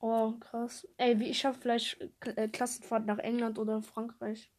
Oh, 0.00 0.32
krass. 0.40 0.86
Ey, 0.96 1.18
wie 1.20 1.28
ich 1.30 1.44
habe 1.44 1.56
vielleicht 1.58 1.98
äh, 2.36 2.48
Klassenfahrt 2.48 3.06
nach 3.06 3.18
England 3.18 3.58
oder 3.58 3.80
Frankreich. 3.82 4.50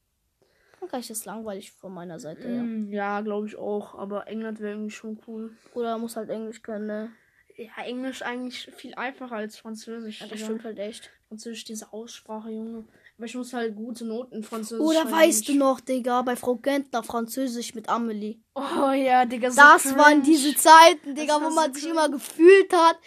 Frankreich 0.79 1.09
ist 1.09 1.25
langweilig 1.25 1.71
von 1.71 1.93
meiner 1.93 2.19
Seite, 2.19 2.47
ja. 2.49 2.63
Mm, 2.63 2.91
Ja, 2.91 3.21
glaube 3.21 3.47
ich 3.47 3.55
auch. 3.57 3.95
Aber 3.95 4.27
England 4.27 4.59
wäre 4.59 4.71
irgendwie 4.73 4.91
schon 4.91 5.19
cool. 5.27 5.55
Oder 5.73 5.97
muss 5.97 6.15
halt 6.15 6.29
Englisch 6.29 6.61
können, 6.61 6.87
ne? 6.87 7.11
Ja, 7.57 7.83
Englisch 7.83 8.21
eigentlich 8.23 8.71
viel 8.75 8.95
einfacher 8.95 9.35
als 9.35 9.57
Französisch. 9.57 10.21
Ja, 10.21 10.27
das 10.27 10.39
stimmt 10.39 10.63
halt 10.63 10.79
echt. 10.79 11.11
Französisch, 11.27 11.65
diese 11.65 11.91
Aussprache, 11.93 12.49
Junge. 12.49 12.85
Aber 13.21 13.27
ich 13.27 13.35
muss 13.35 13.53
halt 13.53 13.75
gute 13.75 14.03
Noten 14.03 14.41
Französisch. 14.41 14.83
Oder 14.83 15.01
schreiben, 15.01 15.11
weißt 15.11 15.47
du 15.49 15.53
noch, 15.53 15.79
Digga, 15.79 16.23
bei 16.23 16.35
Frau 16.35 16.55
Gentner 16.55 17.03
Französisch 17.03 17.75
mit 17.75 17.87
Amelie. 17.87 18.39
Oh 18.55 18.89
ja, 18.95 19.25
Digga, 19.25 19.51
so 19.51 19.57
Das 19.61 19.83
cringe. 19.83 19.97
waren 19.99 20.23
diese 20.23 20.55
Zeiten, 20.55 21.13
Digga, 21.13 21.35
wo 21.39 21.49
so 21.49 21.55
man 21.55 21.71
sich 21.71 21.83
cringe. 21.83 21.93
immer 21.99 22.09
gefühlt 22.09 22.73
hat. 22.73 22.97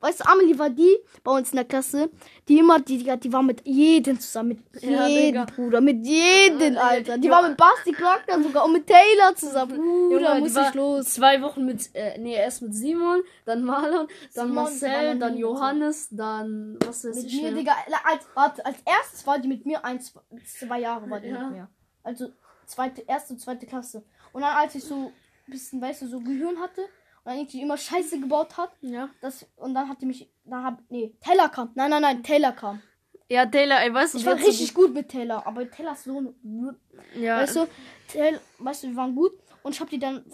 Weißt 0.00 0.20
du, 0.20 0.28
Amelie 0.28 0.56
war 0.58 0.70
die 0.70 0.96
bei 1.24 1.32
uns 1.32 1.50
in 1.50 1.56
der 1.56 1.64
Klasse, 1.64 2.08
die 2.46 2.58
immer, 2.58 2.78
die, 2.78 2.98
die, 2.98 3.16
die 3.18 3.32
war 3.32 3.42
mit 3.42 3.66
jedem 3.66 4.20
zusammen, 4.20 4.62
mit 4.72 4.82
Ja, 4.82 5.06
jedem, 5.08 5.24
Digga. 5.32 5.44
Bruder, 5.46 5.80
mit 5.80 6.06
jedem, 6.06 6.74
Ja, 6.74 6.80
Alter. 6.82 7.18
Die 7.18 7.26
ja. 7.26 7.32
war 7.32 7.48
mit 7.48 7.56
Basti 7.56 7.90
Glockner 7.90 8.40
sogar 8.42 8.64
und 8.64 8.74
mit 8.74 8.86
Taylor 8.86 9.34
zusammen. 9.34 9.76
Bruder, 9.76 10.36
Junge, 10.36 10.40
muss 10.40 10.56
ich 10.56 10.74
los. 10.74 11.06
Zwei 11.14 11.42
Wochen 11.42 11.66
mit, 11.66 11.90
äh, 11.94 12.16
nee, 12.18 12.34
erst 12.34 12.62
mit 12.62 12.74
Simon, 12.74 13.22
dann 13.44 13.64
Marlon, 13.64 14.06
dann 14.34 14.48
Simon 14.48 14.54
Marcel, 14.54 15.18
dann 15.18 15.36
Johannes, 15.36 16.08
dann, 16.10 16.78
was 16.86 17.04
weiß 17.04 17.16
Mit 17.16 17.24
ich 17.26 17.42
mir. 17.42 17.52
Digga, 17.52 17.72
als, 18.04 18.24
warte, 18.34 18.64
als 18.64 18.76
erstes 18.84 19.26
war 19.26 19.40
die 19.40 19.48
mit 19.48 19.66
mir, 19.66 19.84
ein, 19.84 20.00
zwei, 20.00 20.20
zwei 20.58 20.78
Jahre 20.80 21.10
war 21.10 21.18
die 21.20 21.32
mit 21.32 21.50
mir. 21.50 21.68
Also 22.04 22.30
zweite, 22.66 23.02
erste 23.02 23.32
und 23.34 23.40
zweite 23.40 23.66
Klasse. 23.66 24.04
Und 24.32 24.42
dann, 24.42 24.56
als 24.56 24.76
ich 24.76 24.84
so 24.84 24.94
ein 24.94 25.12
bisschen, 25.50 25.80
weißt 25.80 26.02
du, 26.02 26.06
so 26.08 26.20
Gehirn 26.20 26.58
hatte 26.60 26.82
und 27.24 27.32
irgendwie 27.34 27.60
immer 27.62 27.76
Scheiße 27.76 28.20
gebaut 28.20 28.56
hat, 28.56 28.70
Ja. 28.80 29.08
das, 29.20 29.46
und 29.56 29.74
dann 29.74 29.88
hat 29.88 30.00
die 30.00 30.06
mich, 30.06 30.30
da 30.44 30.62
hab, 30.62 30.80
nee, 30.88 31.14
Taylor 31.20 31.48
kam. 31.48 31.70
Nein, 31.74 31.90
nein, 31.90 32.02
nein, 32.02 32.22
Taylor 32.22 32.52
kam. 32.52 32.82
Ja, 33.30 33.44
Taylor, 33.44 33.80
ey, 33.82 33.92
weißt 33.92 34.14
du, 34.14 34.18
Ich 34.18 34.26
war 34.26 34.36
richtig 34.36 34.72
gut 34.72 34.94
mit 34.94 35.08
Taylor, 35.10 35.46
aber 35.46 35.70
Taylor 35.70 35.92
ist 35.92 36.04
so, 36.04 36.34
Ja, 37.14 37.38
weißt 37.40 37.56
du, 37.56 37.66
Taylor, 38.10 38.40
weißt 38.58 38.84
du, 38.84 38.88
wir 38.88 38.96
waren 38.96 39.14
gut 39.14 39.32
und 39.62 39.74
ich 39.74 39.80
hab 39.80 39.90
die 39.90 39.98
dann, 39.98 40.24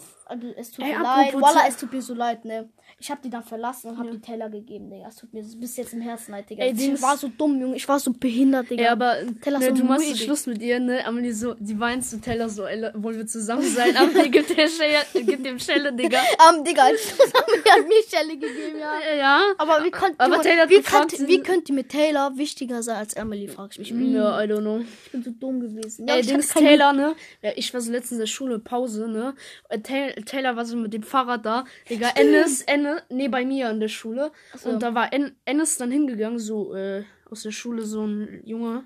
es 0.57 0.71
tut 0.71 0.83
Ey, 0.85 0.91
mir 0.95 1.03
leid, 1.03 1.31
Ta- 1.33 1.67
es 1.67 1.77
tut 1.77 1.93
mir 1.93 2.01
so 2.01 2.13
leid, 2.13 2.45
ne. 2.45 2.69
Ich 2.99 3.11
hab 3.11 3.21
die 3.21 3.29
dann 3.29 3.43
verlassen 3.43 3.89
und 3.91 3.97
hab 3.97 4.05
Ja. 4.05 4.11
die 4.13 4.21
Taylor 4.21 4.49
gegeben, 4.49 4.89
Digga. 4.89 5.07
Es 5.09 5.17
tut 5.17 5.33
mir 5.33 5.43
bis 5.43 5.75
jetzt 5.77 5.93
im 5.93 6.01
Herzen 6.01 6.31
leid, 6.31 6.49
Digga. 6.49 6.63
Ey, 6.63 6.73
ich 6.75 7.01
war 7.01 7.17
so 7.17 7.27
dumm, 7.27 7.59
Junge. 7.59 7.75
Ich 7.75 7.87
war 7.87 7.99
so 7.99 8.11
behindert, 8.13 8.69
Digga. 8.69 8.83
Ja, 8.83 8.91
aber 8.93 9.17
Taylor 9.41 9.59
ne, 9.59 9.65
so 9.69 9.71
du 9.75 9.83
machst 9.83 10.07
den 10.09 10.15
Schluss 10.15 10.45
mit 10.47 10.61
ihr, 10.61 10.79
ne? 10.79 11.05
Amelie 11.05 11.33
so, 11.33 11.53
die 11.55 11.79
weint 11.79 12.05
zu 12.05 12.21
Taylor 12.21 12.47
so, 12.49 12.65
ey, 12.65 12.89
wollen 12.95 13.17
wir 13.17 13.27
zusammen 13.27 13.63
sein? 13.63 13.95
Amelie 13.97 14.29
gibt, 14.29 14.55
der 14.55 14.67
Schelle, 14.67 14.99
gibt 15.25 15.45
dem 15.45 15.59
Schelle, 15.59 15.91
Digga. 15.93 16.19
Ähm, 16.55 16.63
Digga, 16.63 16.83
zusammen 16.95 17.63
hat 17.69 17.87
mir 17.87 18.03
Stelle 18.07 18.33
gegeben, 18.37 18.79
ja. 18.79 18.93
Äh, 18.99 19.19
Ja. 19.19 19.41
Aber 19.57 19.83
wie 19.83 19.91
konnte 19.91 20.19
Aber 20.19 20.41
Taylor 20.41 20.69
wie, 20.69 20.81
konnte, 20.81 21.27
wie 21.27 21.39
könnte 21.41 21.73
mit 21.73 21.89
Taylor 21.89 22.37
wichtiger 22.37 22.81
sein 22.83 22.97
als 22.97 23.13
Emily, 23.13 23.47
frag 23.47 23.71
ich 23.77 23.79
mich. 23.91 24.11
Ja, 24.13 24.41
I 24.43 24.47
don't 24.47 24.61
know. 24.61 24.79
Ich 25.05 25.11
bin 25.11 25.23
so 25.23 25.31
dumm 25.31 25.59
gewesen. 25.59 26.07
Ey, 26.07 26.21
ich 26.21 26.27
Dings 26.27 26.49
Taylor, 26.49 26.93
ne? 26.93 27.15
Ja, 27.41 27.51
ich 27.55 27.73
war 27.73 27.81
so 27.81 27.91
letztens 27.91 28.13
in 28.13 28.19
der 28.19 28.25
Schule, 28.27 28.59
Pause, 28.59 29.07
ne? 29.07 29.33
Äh, 29.69 29.79
Taylor, 29.79 30.14
Taylor 30.25 30.55
war 30.55 30.65
so 30.65 30.77
mit 30.77 30.93
dem 30.93 31.03
Fahrrad 31.03 31.45
da. 31.45 31.65
Digga, 31.89 32.09
Ennis, 32.15 32.61
Ennis, 32.61 33.01
nee, 33.09 33.27
bei 33.27 33.45
mir 33.45 33.69
in 33.69 33.79
der 33.79 33.87
Schule. 33.87 34.31
so. 34.55 34.69
Und 34.69 34.83
da 34.83 34.93
war 34.93 35.11
en, 35.11 35.35
Ennis 35.45 35.77
dann 35.77 35.91
hingegangen, 35.91 36.39
so, 36.39 36.73
äh, 36.73 37.03
aus 37.29 37.43
der 37.43 37.51
Schule, 37.51 37.83
so 37.83 38.05
ein 38.05 38.41
Junge. 38.45 38.83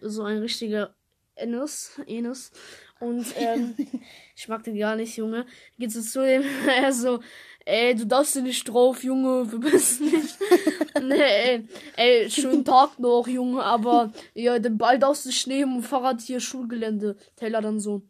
So 0.00 0.22
ein 0.22 0.38
richtiger 0.38 0.94
Ennis, 1.34 2.00
Enes. 2.06 2.52
Und, 3.00 3.26
ähm, 3.36 3.74
ich 4.36 4.48
mag 4.48 4.62
den 4.62 4.78
gar 4.78 4.96
nicht, 4.96 5.16
Junge. 5.16 5.46
Geht 5.78 5.92
so 5.92 6.00
zu 6.00 6.20
ihm, 6.22 6.44
er 6.68 6.92
so, 6.92 7.20
ey, 7.64 7.94
du 7.94 8.06
darfst 8.06 8.36
dir 8.36 8.42
nicht 8.42 8.68
drauf, 8.68 9.02
Junge, 9.02 9.50
wir 9.50 9.58
bist 9.58 10.00
nicht. 10.00 10.38
nee, 11.02 11.14
ey, 11.16 11.68
ey, 11.96 12.30
schönen 12.30 12.64
Tag 12.64 12.98
noch, 12.98 13.26
Junge, 13.26 13.62
aber, 13.62 14.12
ja, 14.34 14.58
den 14.58 14.78
Ball 14.78 14.98
darfst 14.98 15.24
du 15.24 15.30
nicht 15.30 15.46
nehmen, 15.46 15.82
Fahrrad 15.82 16.20
hier, 16.20 16.40
Schulgelände. 16.40 17.16
Taylor 17.36 17.62
dann 17.62 17.80
so, 17.80 18.02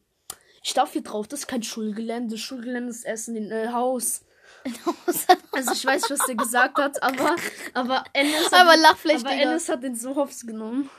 ich 0.62 0.74
darf 0.74 0.92
hier 0.92 1.02
drauf, 1.02 1.26
das 1.28 1.40
ist 1.40 1.46
kein 1.46 1.62
Schulgelände, 1.62 2.36
Schulgelände 2.36 2.90
ist 2.90 3.04
erst 3.04 3.28
in 3.28 3.50
äh, 3.50 3.68
Haus. 3.72 4.22
Also 5.52 5.72
ich 5.72 5.86
weiß 5.86 6.10
was 6.10 6.26
der 6.26 6.34
gesagt 6.34 6.78
hat, 6.78 7.02
aber, 7.02 7.36
aber 7.72 8.04
Ennis 8.12 8.52
hat, 8.52 8.60
Aber 8.60 8.76
Lachfläche, 8.76 9.20
aber 9.20 9.30
Digga. 9.30 9.50
Ennis 9.50 9.68
hat 9.68 9.82
den 9.82 9.94
so 9.94 10.14
hops 10.14 10.46
genommen. 10.46 10.90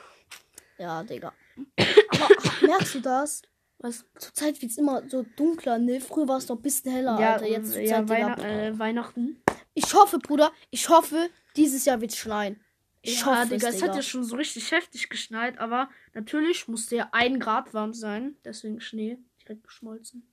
Ja, 0.78 1.02
Digga. 1.04 1.32
Aber 1.78 2.28
ach, 2.38 2.62
merkst 2.62 2.94
du 2.96 3.00
das? 3.00 3.42
Was? 3.78 4.04
Zur 4.18 4.34
Zeit 4.34 4.60
wird 4.62 4.72
es 4.72 4.78
immer 4.78 5.08
so 5.08 5.24
dunkler, 5.36 5.78
ne? 5.78 6.00
Früher 6.00 6.26
war 6.26 6.38
es 6.38 6.48
noch 6.48 6.56
ein 6.56 6.62
bisschen 6.62 6.90
heller, 6.90 7.20
Ja, 7.20 7.34
Alter. 7.34 7.46
Jetzt 7.46 7.72
zur 7.72 7.82
ja 7.82 7.96
Zeit, 7.98 8.08
Digga. 8.08 8.18
Weihnacht, 8.18 8.44
äh, 8.44 8.78
Weihnachten. 8.78 9.42
Ich 9.74 9.94
hoffe, 9.94 10.18
Bruder, 10.18 10.50
ich 10.70 10.88
hoffe, 10.88 11.28
dieses 11.56 11.84
Jahr 11.84 12.00
wird 12.00 12.12
es 12.12 12.18
schneien. 12.18 12.60
Ich 13.02 13.20
ja, 13.20 13.26
hoffe 13.26 13.48
Digga, 13.48 13.68
es, 13.68 13.74
es 13.74 13.80
Digga. 13.80 13.88
hat 13.88 13.96
ja 13.96 14.02
schon 14.02 14.24
so 14.24 14.36
richtig 14.36 14.72
heftig 14.72 15.08
geschneit, 15.08 15.58
aber 15.58 15.88
natürlich 16.14 16.66
musste 16.68 16.96
ja 16.96 17.08
ein 17.12 17.38
Grad 17.38 17.74
warm 17.74 17.92
sein. 17.92 18.36
Deswegen 18.44 18.80
Schnee 18.80 19.18
direkt 19.52 19.64
geschmolzen. 19.64 20.26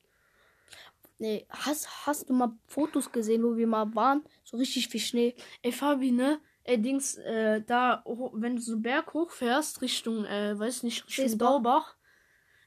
Nee, 1.18 1.46
hast, 1.50 2.08
hast 2.08 2.30
du 2.30 2.34
mal 2.34 2.58
Fotos 2.68 3.12
gesehen, 3.12 3.44
wo 3.44 3.58
wir 3.58 3.68
mal 3.68 3.94
waren? 3.94 4.24
So 4.46 4.58
richtig 4.58 4.88
viel 4.88 5.02
Schnee. 5.02 5.36
Ey, 5.62 5.72
Fabi, 5.72 6.12
ne? 6.12 6.40
Ey, 6.64 6.82
Dings, 6.82 7.16
äh, 7.18 7.62
da, 7.62 8.04
wenn 8.06 8.56
du 8.56 8.62
so 8.62 8.80
Berg 8.80 9.14
hochfährst, 9.14 9.82
Richtung, 9.82 10.24
äh, 10.26 10.58
weiß 10.58 10.84
nicht, 10.84 11.06
Richtung 11.08 11.28
Seesbach. 11.28 11.48
Daubach. 11.48 11.96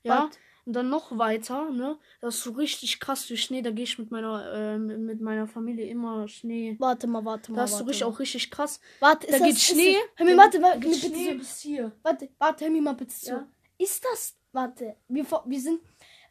Ja. 0.03 0.29
Was? 0.29 0.38
Und 0.65 0.75
dann 0.75 0.91
noch 0.91 1.19
weiter, 1.19 1.71
ne? 1.71 1.99
Das 2.21 2.37
ist 2.37 2.45
so 2.45 2.53
richtig 2.53 3.01
krass 3.01 3.25
viel 3.25 3.37
Schnee. 3.37 3.62
Da 3.62 3.71
gehe 3.71 3.85
ich 3.85 3.99
mit 3.99 4.12
meiner, 4.12 4.53
äh, 4.53 4.79
mit 4.79 5.21
meiner 5.21 5.49
Familie 5.49 5.87
immer 5.87 6.29
Schnee. 6.29 6.77
Warte 6.79 7.09
mal, 7.09 7.25
warte 7.25 7.51
mal. 7.51 7.57
Da 7.57 7.65
ist 7.65 7.79
so 7.79 7.85
richtig 7.85 8.05
auch 8.05 8.19
richtig 8.21 8.49
krass. 8.49 8.81
Warte, 9.01 9.27
Da 9.27 9.38
ist 9.38 9.43
geht 9.43 9.57
das, 9.57 9.62
Schnee. 9.62 9.91
Ist, 9.93 10.09
hör 10.17 10.27
mir, 10.27 10.37
warte, 10.37 10.62
warte, 10.62 10.87
mir 10.87 10.95
Schnee 10.95 11.09
bitte 11.09 11.35
bis 11.38 11.61
hier. 11.61 11.91
Warte, 12.03 12.29
warte, 12.38 12.65
hör 12.65 12.71
mir 12.71 12.83
mal 12.83 12.95
bitte 12.95 13.12
zu. 13.12 13.31
Ja. 13.31 13.49
Ist 13.79 14.05
das, 14.05 14.37
warte, 14.53 14.95
wir, 15.09 15.27
wir 15.47 15.61
sind 15.61 15.81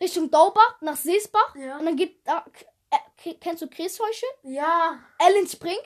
Richtung 0.01 0.29
Daubach 0.31 0.81
nach 0.81 0.97
Seesbach 0.97 1.55
Ja. 1.55 1.77
und 1.77 1.85
dann 1.85 1.95
geht 1.95 2.25
da, 2.27 2.43
äh, 2.89 2.97
k- 3.21 3.37
kennst 3.39 3.61
du 3.61 3.67
Kreeshäusche? 3.69 4.25
Ja. 4.43 4.99
Ellenspring? 5.19 5.77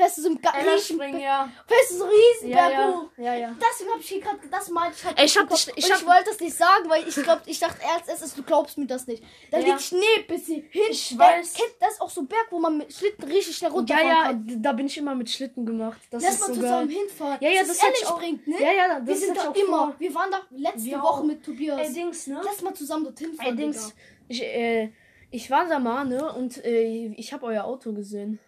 Fährst 0.00 0.16
du 0.18 0.22
so 0.22 0.28
Ella 0.30 0.72
riesen- 0.72 0.94
springen, 0.96 1.20
ja. 1.20 1.52
Fährst 1.66 1.90
du 1.90 1.94
so 1.98 2.04
riesen 2.06 2.48
Ja, 2.48 2.56
Berg 2.68 2.72
ja. 2.72 3.24
Ja, 3.24 3.34
ja. 3.34 3.56
Deswegen 3.60 3.90
hab 3.92 4.00
ich 4.00 4.08
hier 4.08 4.20
gerade, 4.22 4.38
das 4.50 4.68
meinte 4.70 4.96
ich 4.98 5.04
halt. 5.04 5.18
Ey, 5.18 5.24
ich 5.26 5.36
hab 5.36 5.48
dich- 5.48 5.68
Und 5.68 5.76
ich 5.78 5.84
ich, 5.86 5.92
hab- 5.92 6.06
wollte 6.06 6.24
das 6.30 6.40
nicht 6.40 6.56
sagen, 6.56 6.88
weil 6.88 7.06
ich 7.06 7.14
glaub, 7.16 7.40
ich 7.44 7.58
dachte 7.60 7.78
erst, 7.82 8.08
erstes, 8.08 8.34
du 8.34 8.42
glaubst 8.42 8.78
mir 8.78 8.86
das 8.86 9.06
nicht. 9.06 9.22
Da 9.50 9.58
Ja. 9.58 9.66
liegt 9.66 9.82
Schnee 9.82 10.22
bis 10.26 10.46
hier 10.46 10.62
hin. 10.70 10.82
Ich 10.90 11.10
Da- 11.16 11.18
weiß. 11.24 11.52
Kennt, 11.52 11.74
das 11.80 11.92
ist 11.94 12.00
auch 12.00 12.08
so 12.08 12.22
ein 12.22 12.26
Berg, 12.28 12.46
wo 12.50 12.58
man 12.58 12.78
mit 12.78 12.92
Schlitten 12.92 13.24
richtig 13.24 13.56
schnell 13.56 13.70
Ja, 13.70 13.76
runterfahren 13.76 14.08
ja, 14.08 14.22
kann. 14.22 14.46
d- 14.46 14.56
da 14.58 14.72
bin 14.72 14.86
ich 14.86 14.96
immer 14.96 15.14
mit 15.14 15.28
Schlitten 15.28 15.66
gemacht. 15.66 16.00
Das 16.10 16.22
Lass 16.22 16.34
ist 16.34 16.40
mal 16.40 16.46
so 16.46 16.54
zusammen 16.54 16.88
geil. 16.88 16.96
hinfahren. 16.98 17.38
Ja, 17.42 17.50
ja, 17.50 17.58
das, 17.60 17.68
das 17.68 17.76
ist 17.76 17.82
hatte 17.82 17.94
ich 18.00 18.06
auch. 18.06 18.22
Ellenspring, 18.22 18.54
ne? 18.54 18.62
Ja, 18.64 18.72
ja, 18.72 18.98
das 19.00 19.06
Wir 19.08 19.16
sind 19.16 19.36
ich 19.36 19.42
da 19.42 19.50
auch 19.50 19.54
immer. 19.54 19.78
vor. 19.88 19.94
Wir 19.98 20.14
waren 20.14 20.30
da 20.30 20.40
letzte 20.50 20.84
Wir 20.84 21.02
Woche 21.02 21.20
auch. 21.20 21.24
mit 21.24 21.44
Tobias. 21.44 21.80
Ey, 21.80 21.92
Dings, 21.92 22.26
ne? 22.26 22.40
Lass 22.42 22.62
mal 22.62 22.72
zusammen 22.74 23.04
dorthin 23.04 23.34
fahren. 23.34 23.48
Ey, 23.48 23.56
Dings, 23.56 23.94
ich, 24.28 24.42
äh, 24.42 24.92
ich 25.30 25.50
war 25.50 25.66
da 25.68 25.78
mal, 25.78 26.06
ne? 26.06 26.32
Und 26.32 26.64
äh, 26.64 27.12
ich 27.16 27.32
habe 27.34 27.44
euer 27.46 27.64
Auto 27.64 27.92
gesehen. 27.92 28.38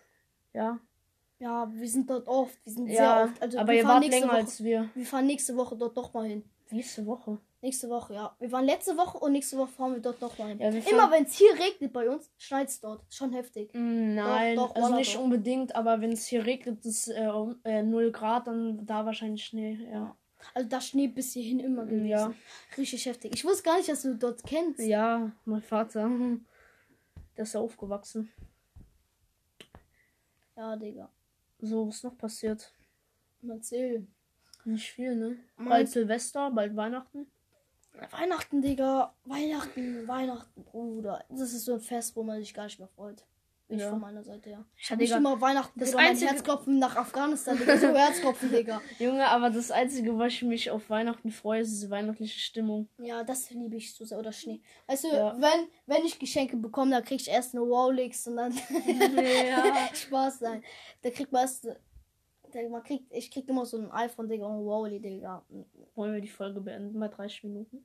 Ja. 0.55 0.79
Ja, 1.43 1.69
wir 1.75 1.89
sind 1.89 2.09
dort 2.09 2.29
oft. 2.29 2.57
Wir 2.65 2.73
sind 2.73 2.87
sehr 2.87 2.97
Ja, 3.03 3.25
oft. 3.25 3.43
Also, 3.43 3.59
aber 3.59 3.73
wir 3.73 3.79
ihr 3.79 3.83
fahren 3.83 3.95
wart 3.95 4.01
nächste 4.05 4.21
länger 4.21 4.33
Woche. 4.33 4.41
als 4.41 4.63
wir. 4.63 4.89
Wir 4.95 5.07
fahren 5.07 5.27
nächste 5.27 5.57
Woche 5.57 5.77
dort 5.77 5.97
doch 5.97 6.15
mal 6.15 6.27
hin. 6.29 6.45
Nächste 6.71 7.05
Woche. 7.05 7.39
Nächste 7.61 7.89
Woche, 7.91 8.15
ja. 8.15 8.37
Wir 8.39 8.53
waren 8.53 8.65
letzte 8.65 8.97
Woche 8.97 9.19
und 9.19 9.33
nächste 9.33 9.57
Woche 9.59 9.69
fahren 9.73 9.95
wir 9.95 10.01
dort 10.01 10.21
noch 10.21 10.39
mal 10.39 10.49
hin. 10.49 10.61
Ja, 10.61 10.69
Immer 10.69 11.11
wenn 11.11 11.25
es 11.25 11.35
hier 11.35 11.53
regnet 11.59 11.93
bei 11.93 12.09
uns, 12.09 12.31
schneit 12.39 12.69
es 12.69 12.81
dort. 12.81 13.05
Schon 13.13 13.33
heftig. 13.33 13.75
Mm, 13.75 14.15
Nein, 14.15 14.57
doch, 14.57 14.73
also 14.75 14.87
Wallah, 14.87 14.97
nicht 14.97 15.17
doch. 15.17 15.21
unbedingt, 15.23 15.75
aber 15.75 16.01
wenn 16.01 16.13
es 16.13 16.27
hier 16.27 16.47
regnet, 16.47 16.85
ist 16.85 17.09
äh, 17.09 17.27
um, 17.27 17.57
äh, 17.65 17.83
0 17.83 18.13
Grad, 18.13 18.47
dann 18.47 18.87
da 18.87 19.05
wahrscheinlich 19.05 19.45
Schnee, 19.45 19.79
ja. 19.93 20.17
Also 20.55 20.69
da 20.69 20.81
Schnee 20.81 21.09
bis 21.09 21.33
hierhin 21.33 21.59
immer 21.61 21.85
gewesen. 21.85 22.07
Ja. 22.07 22.33
Richtig 22.77 23.05
heftig. 23.07 23.33
Ich 23.35 23.45
wusste 23.45 23.65
gar 23.65 23.77
nicht, 23.79 23.89
dass 23.89 24.03
du 24.03 24.17
dort 24.17 24.43
kennst. 24.45 24.81
Ja, 24.81 25.31
mein 25.45 25.63
Vater. 25.63 26.09
Der 27.37 27.43
ist 27.45 27.55
ja 27.55 27.61
aufgewachsen. 27.61 28.29
Ja, 30.57 30.77
Digga. 30.77 31.09
So, 31.63 31.87
was 31.87 32.03
noch 32.03 32.19
passiert? 32.19 32.73
Erzähl. 33.49 34.07
Nicht 34.65 34.91
viel, 34.91 35.15
ne? 35.15 35.37
Bald 35.57 35.89
Silvester, 35.89 36.51
bald 36.51 36.75
Weihnachten. 36.75 37.31
Weihnachten, 38.11 38.61
Digga. 38.63 39.15
Weihnachten, 39.25 40.09
Weihnachten, 40.09 40.65
Bruder. 40.65 41.25
Das 41.29 41.53
ist 41.53 41.65
so 41.65 41.75
ein 41.75 41.81
Fest, 41.81 42.17
wo 42.17 42.25
man 42.25 42.41
sich 42.41 42.53
gar 42.53 42.65
nicht 42.65 42.81
mehr 42.81 42.89
freut. 42.89 43.25
Ich 43.75 43.81
Ja. 43.81 43.91
von 43.91 44.01
meiner 44.01 44.23
Seite, 44.23 44.51
ja. 44.51 44.65
Ich 44.77 44.91
hab 44.91 44.99
nicht 44.99 45.09
Digga, 45.09 45.19
immer 45.19 45.41
Weihnachten, 45.41 45.81
das 45.81 45.95
mein 45.95 46.09
einzige- 46.11 46.31
Herzklopfen 46.31 46.79
nach 46.79 46.95
Afghanistan, 46.97 47.57
Digga. 47.59 47.77
So 47.79 47.89
Herzklopfen, 47.89 48.51
Digga. 48.51 48.81
Junge, 48.99 49.27
aber 49.27 49.51
das 49.51 49.71
Einzige, 49.71 50.17
was 50.19 50.33
ich 50.35 50.43
mich 50.43 50.71
auf 50.71 50.91
Weihnachten 50.91 51.31
freue, 51.31 51.61
ist 51.63 51.71
diese 51.71 51.91
weihnachtliche 51.91 52.39
Stimmung. 52.39 52.89
Ja, 52.99 53.25
das 53.25 53.51
liebe 53.51 53.77
ich 53.77 53.95
so 53.95 54.05
sehr. 54.05 54.19
Oder 54.19 54.33
Schnee. 54.33 54.61
Weißt 54.87 55.05
du, 55.05 55.09
Ja. 55.09 55.35
wenn, 55.41 55.69
wenn 55.87 56.05
ich 56.05 56.19
Geschenke 56.19 56.57
bekomme, 56.57 56.91
dann 56.93 57.05
krieg 57.05 57.21
ich 57.21 57.29
erst 57.29 57.55
eine 57.55 57.65
Wowlix 57.65 58.27
und 58.27 58.37
dann 58.37 58.53
Ja. 58.53 59.63
Spaß 59.95 60.39
sein. 60.41 60.63
Da 61.03 61.11
kriegt 61.11 61.33
man 61.33 61.43
erst. 61.43 61.67
Man 62.71 62.83
kriegt, 62.83 63.11
ich 63.11 63.31
krieg 63.31 63.49
immer 63.49 63.65
so 63.65 63.79
ein 63.79 63.91
iPhone, 63.93 64.29
Digga, 64.29 64.45
und 64.45 64.67
Wowly, 64.67 65.01
Digga. 65.01 65.43
Wollen 65.95 66.13
wir 66.13 66.21
die 66.21 66.29
Folge 66.29 66.61
beenden 66.61 67.01
bei 67.01 67.09
30 67.09 67.45
Minuten? 67.45 67.83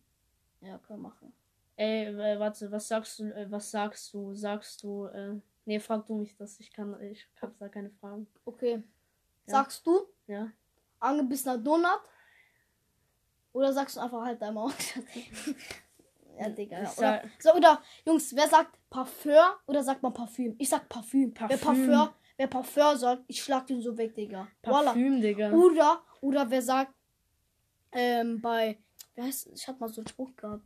Ja, 0.60 0.78
können 0.80 1.00
wir 1.02 1.08
machen. 1.10 1.32
Ey, 1.78 2.14
warte, 2.40 2.70
was 2.72 2.88
sagst 2.88 3.20
du, 3.20 3.26
äh, 3.26 3.46
was 3.50 3.72
sagst 3.72 4.14
du, 4.14 4.34
sagst 4.34 4.84
du, 4.84 5.06
äh, 5.06 5.36
nee, 5.68 5.80
frag 5.80 6.06
du 6.06 6.16
mich 6.16 6.36
das, 6.36 6.60
ich 6.60 6.72
kann, 6.72 7.00
ich 7.02 7.28
hab 7.42 7.58
da 7.60 7.70
keine 7.70 7.92
Fragen. 7.92 8.28
Okay. 8.46 8.84
Ja. 9.46 9.54
Sagst 9.54 9.86
du 9.86 10.08
Ja? 10.28 10.52
angebissener 11.00 11.58
Donut? 11.58 12.02
Oder 13.54 13.74
sagst 13.74 13.96
du 13.96 14.02
einfach 14.02 14.24
halt 14.24 14.42
dein 14.42 14.54
Maul? 14.54 14.72
Ja, 16.40 16.50
Digga. 16.50 16.84
Ja. 16.84 16.94
Oder, 16.98 17.24
so, 17.40 17.54
oder, 17.56 17.82
Jungs, 18.06 18.36
wer 18.36 18.48
sagt 18.48 18.78
Parfum 18.92 19.34
oder 19.66 19.84
sagt 19.84 20.04
man 20.04 20.14
Parfüm? 20.14 20.54
Ich 20.60 20.70
sag 20.70 20.88
Parfüm. 20.88 21.34
Wer 21.48 21.58
Parfüm. 21.58 22.10
Wer 22.38 22.46
Parfum 22.48 22.96
sagt, 22.96 23.24
ich 23.26 23.42
schlag 23.42 23.66
den 23.66 23.82
so 23.82 23.98
weg, 23.98 24.14
Digga. 24.14 24.48
Voila. 24.62 24.92
Parfüm, 24.92 25.20
Digga. 25.20 25.52
Oder, 25.52 26.04
oder 26.22 26.48
wer 26.48 26.62
sagt, 26.62 26.94
ähm, 27.92 28.40
bei, 28.40 28.78
wie 29.16 29.24
heißt, 29.24 29.48
ich 29.48 29.68
hab 29.68 29.80
mal 29.80 29.90
so 29.90 30.02
einen 30.02 30.08
Spruch 30.08 30.36
gehabt. 30.36 30.64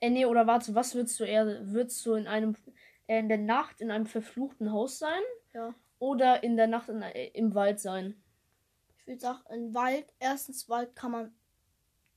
Äh, 0.00 0.10
nee, 0.10 0.26
oder 0.26 0.46
warte, 0.46 0.74
was 0.74 0.94
würdest 0.94 1.18
du 1.18 1.24
eher, 1.24 1.66
würdest 1.72 2.04
du 2.04 2.14
in 2.14 2.26
einem, 2.26 2.54
in 3.18 3.28
der 3.28 3.38
Nacht 3.38 3.80
in 3.80 3.90
einem 3.90 4.06
verfluchten 4.06 4.72
Haus 4.72 4.98
sein? 4.98 5.22
Ja. 5.52 5.74
Oder 5.98 6.42
in 6.42 6.56
der 6.56 6.66
Nacht 6.66 6.88
in, 6.88 7.02
äh, 7.02 7.28
im 7.28 7.54
Wald 7.54 7.80
sein? 7.80 8.22
Ich 8.98 9.06
würde 9.06 9.20
sagen, 9.20 9.40
im 9.50 9.74
Wald, 9.74 10.06
erstens 10.18 10.68
Wald 10.68 10.94
kann 10.94 11.10
man 11.10 11.34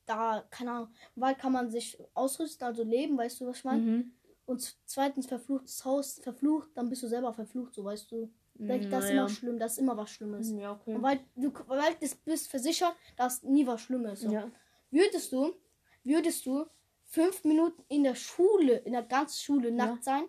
da, 0.06 0.46
keine 0.50 0.72
Ahnung, 0.72 0.90
im 1.16 1.22
Wald 1.22 1.40
kann 1.40 1.54
man 1.54 1.72
sich 1.72 1.98
ausrüsten, 2.14 2.68
also 2.68 2.84
leben, 2.84 3.18
weißt 3.18 3.42
du, 3.42 3.48
was 3.48 3.58
ich 3.58 3.64
meine? 3.64 3.82
Mhm. 3.82 4.12
Und 4.46 4.78
zweitens 4.86 5.26
verfluchtes 5.26 5.84
Haus, 5.86 6.20
verflucht, 6.22 6.70
dann 6.76 6.90
bist 6.90 7.04
du 7.04 7.08
selber 7.08 7.34
verflucht, 7.34 7.74
so 7.74 7.84
weißt 7.84 8.12
du. 8.12 8.32
Das, 8.56 8.88
das 8.90 9.06
ist 9.06 9.12
immer 9.12 9.30
schlimm, 9.30 9.58
das 9.58 9.72
ist 9.74 9.78
immer 9.80 9.98
was 9.98 10.12
Schlimmes. 10.12 10.52
Ja, 10.52 10.74
okay. 10.74 10.96
Weil 11.00 11.22
du 11.36 11.52
weil 11.68 11.96
du 12.00 12.08
bist 12.24 12.50
versichert, 12.50 12.96
dass 13.16 13.42
nie 13.42 13.66
was 13.66 13.82
Schlimmes 13.82 14.20
ist. 14.20 14.30
So. 14.30 14.32
Ja. 14.32 14.52
Würdest 14.92 15.32
du, 15.32 15.56
würdest 16.04 16.46
du 16.46 16.66
fünf 17.06 17.44
Minuten 17.46 17.84
in 17.88 18.04
der 18.04 18.14
Schule, 18.14 18.76
in 18.78 18.94
der 18.94 19.02
ganzen 19.02 19.42
Schule 19.42 19.70
Ja. 19.70 19.76
nackt 19.76 20.04
sein? 20.04 20.26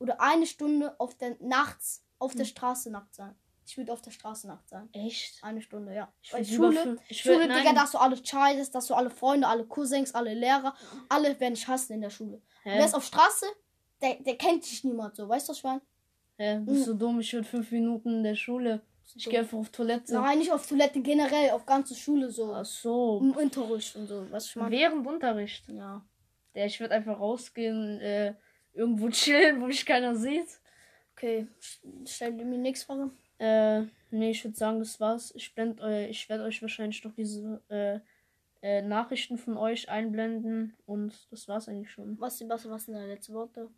Oder 0.00 0.20
eine 0.20 0.46
Stunde 0.46 0.98
auf 0.98 1.14
der 1.16 1.36
nachts 1.40 2.04
auf 2.18 2.32
Hm. 2.32 2.38
der 2.38 2.44
Straße 2.46 2.90
nackt 2.90 3.14
sein? 3.14 3.34
Ich 3.66 3.76
würde 3.76 3.92
auf 3.92 4.00
der 4.02 4.10
Straße 4.10 4.48
nackt 4.48 4.68
sein. 4.68 4.88
Echt? 4.92 5.44
Eine 5.44 5.62
Stunde, 5.62 5.94
ja. 5.94 6.12
Ich 6.22 6.32
Weil 6.32 6.44
Schule, 6.44 6.96
ich 7.08 7.20
Schule, 7.20 7.42
Digga, 7.42 7.62
nein. 7.62 7.74
da 7.76 7.82
hast 7.82 7.94
du 7.94 7.98
alle 7.98 8.16
Scheißes, 8.16 8.72
da 8.72 8.78
hast 8.78 8.90
du 8.90 8.94
alle 8.94 9.10
Freunde, 9.10 9.46
alle 9.46 9.64
Cousins, 9.64 10.12
alle 10.12 10.34
Lehrer. 10.34 10.74
Alle 11.08 11.38
werden 11.38 11.54
dich 11.54 11.68
hassen 11.68 11.92
in 11.92 12.00
der 12.00 12.10
Schule. 12.10 12.42
Hä? 12.64 12.70
Wer 12.78 12.84
ist 12.84 12.94
auf 12.94 13.04
Straße, 13.04 13.46
der, 14.02 14.14
der 14.16 14.36
kennt 14.36 14.64
dich 14.64 14.82
niemand 14.82 15.14
so. 15.14 15.28
Weißt 15.28 15.46
du, 15.48 15.50
was 15.52 15.58
ich 15.58 15.64
meine? 15.64 15.82
Hä? 16.38 16.58
Bist 16.64 16.88
du 16.88 16.94
dumm? 16.94 17.20
Ich 17.20 17.32
würde 17.32 17.46
fünf 17.46 17.70
Minuten 17.70 18.08
in 18.16 18.22
der 18.24 18.34
Schule. 18.34 18.80
Ich 19.14 19.24
gehe 19.28 19.40
einfach 19.40 19.58
auf 19.58 19.68
Toilette. 19.70 20.14
Nein, 20.14 20.38
nicht 20.38 20.52
auf 20.52 20.66
Toilette, 20.66 21.00
generell, 21.00 21.50
auf 21.50 21.64
ganze 21.66 21.94
Schule 21.94 22.30
so. 22.30 22.52
Ach 22.54 22.64
so. 22.64 23.20
Im 23.22 23.32
Unterricht 23.32 23.94
und 23.96 24.06
so. 24.06 24.26
Was 24.30 24.46
ich 24.46 24.56
meine? 24.56 24.70
Während 24.70 25.06
Unterricht. 25.06 25.68
Ja. 25.68 26.04
Der, 26.54 26.66
ich 26.66 26.80
würde 26.80 26.94
einfach 26.94 27.18
rausgehen, 27.20 28.00
äh, 28.00 28.34
irgendwo 28.80 29.08
chillen, 29.10 29.60
wo 29.60 29.66
mich 29.66 29.84
keiner 29.86 30.16
sieht. 30.16 30.60
Okay, 31.12 31.46
stell 32.06 32.36
dir 32.36 32.44
mir 32.44 32.58
nichts 32.58 32.84
Frage. 32.84 33.10
Äh, 33.38 33.82
nee, 34.10 34.30
ich 34.30 34.44
würde 34.44 34.56
sagen, 34.56 34.78
das 34.78 34.98
war's. 35.00 35.32
Ich 35.34 35.54
blend 35.54 35.80
ich 36.08 36.28
werde 36.28 36.44
euch 36.44 36.62
wahrscheinlich 36.62 37.04
noch 37.04 37.14
diese 37.14 37.62
äh, 37.68 38.00
äh, 38.62 38.82
Nachrichten 38.82 39.38
von 39.38 39.56
euch 39.56 39.88
einblenden 39.88 40.76
und 40.86 41.30
das 41.30 41.48
war's 41.48 41.68
eigentlich 41.68 41.90
schon. 41.90 42.18
Was, 42.20 42.40
was, 42.48 42.68
was 42.68 42.84
sind 42.84 42.94
deine 42.94 43.06
letzten 43.06 43.34
Worte? 43.34 43.70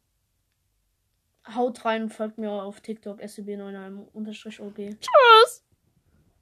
Haut 1.54 1.84
rein 1.84 2.04
und 2.04 2.10
folgt 2.10 2.38
mir 2.38 2.50
auf 2.50 2.80
TikTok 2.80 3.20
SCB91-OG. 3.20 4.98
Tschüss! 5.00 5.64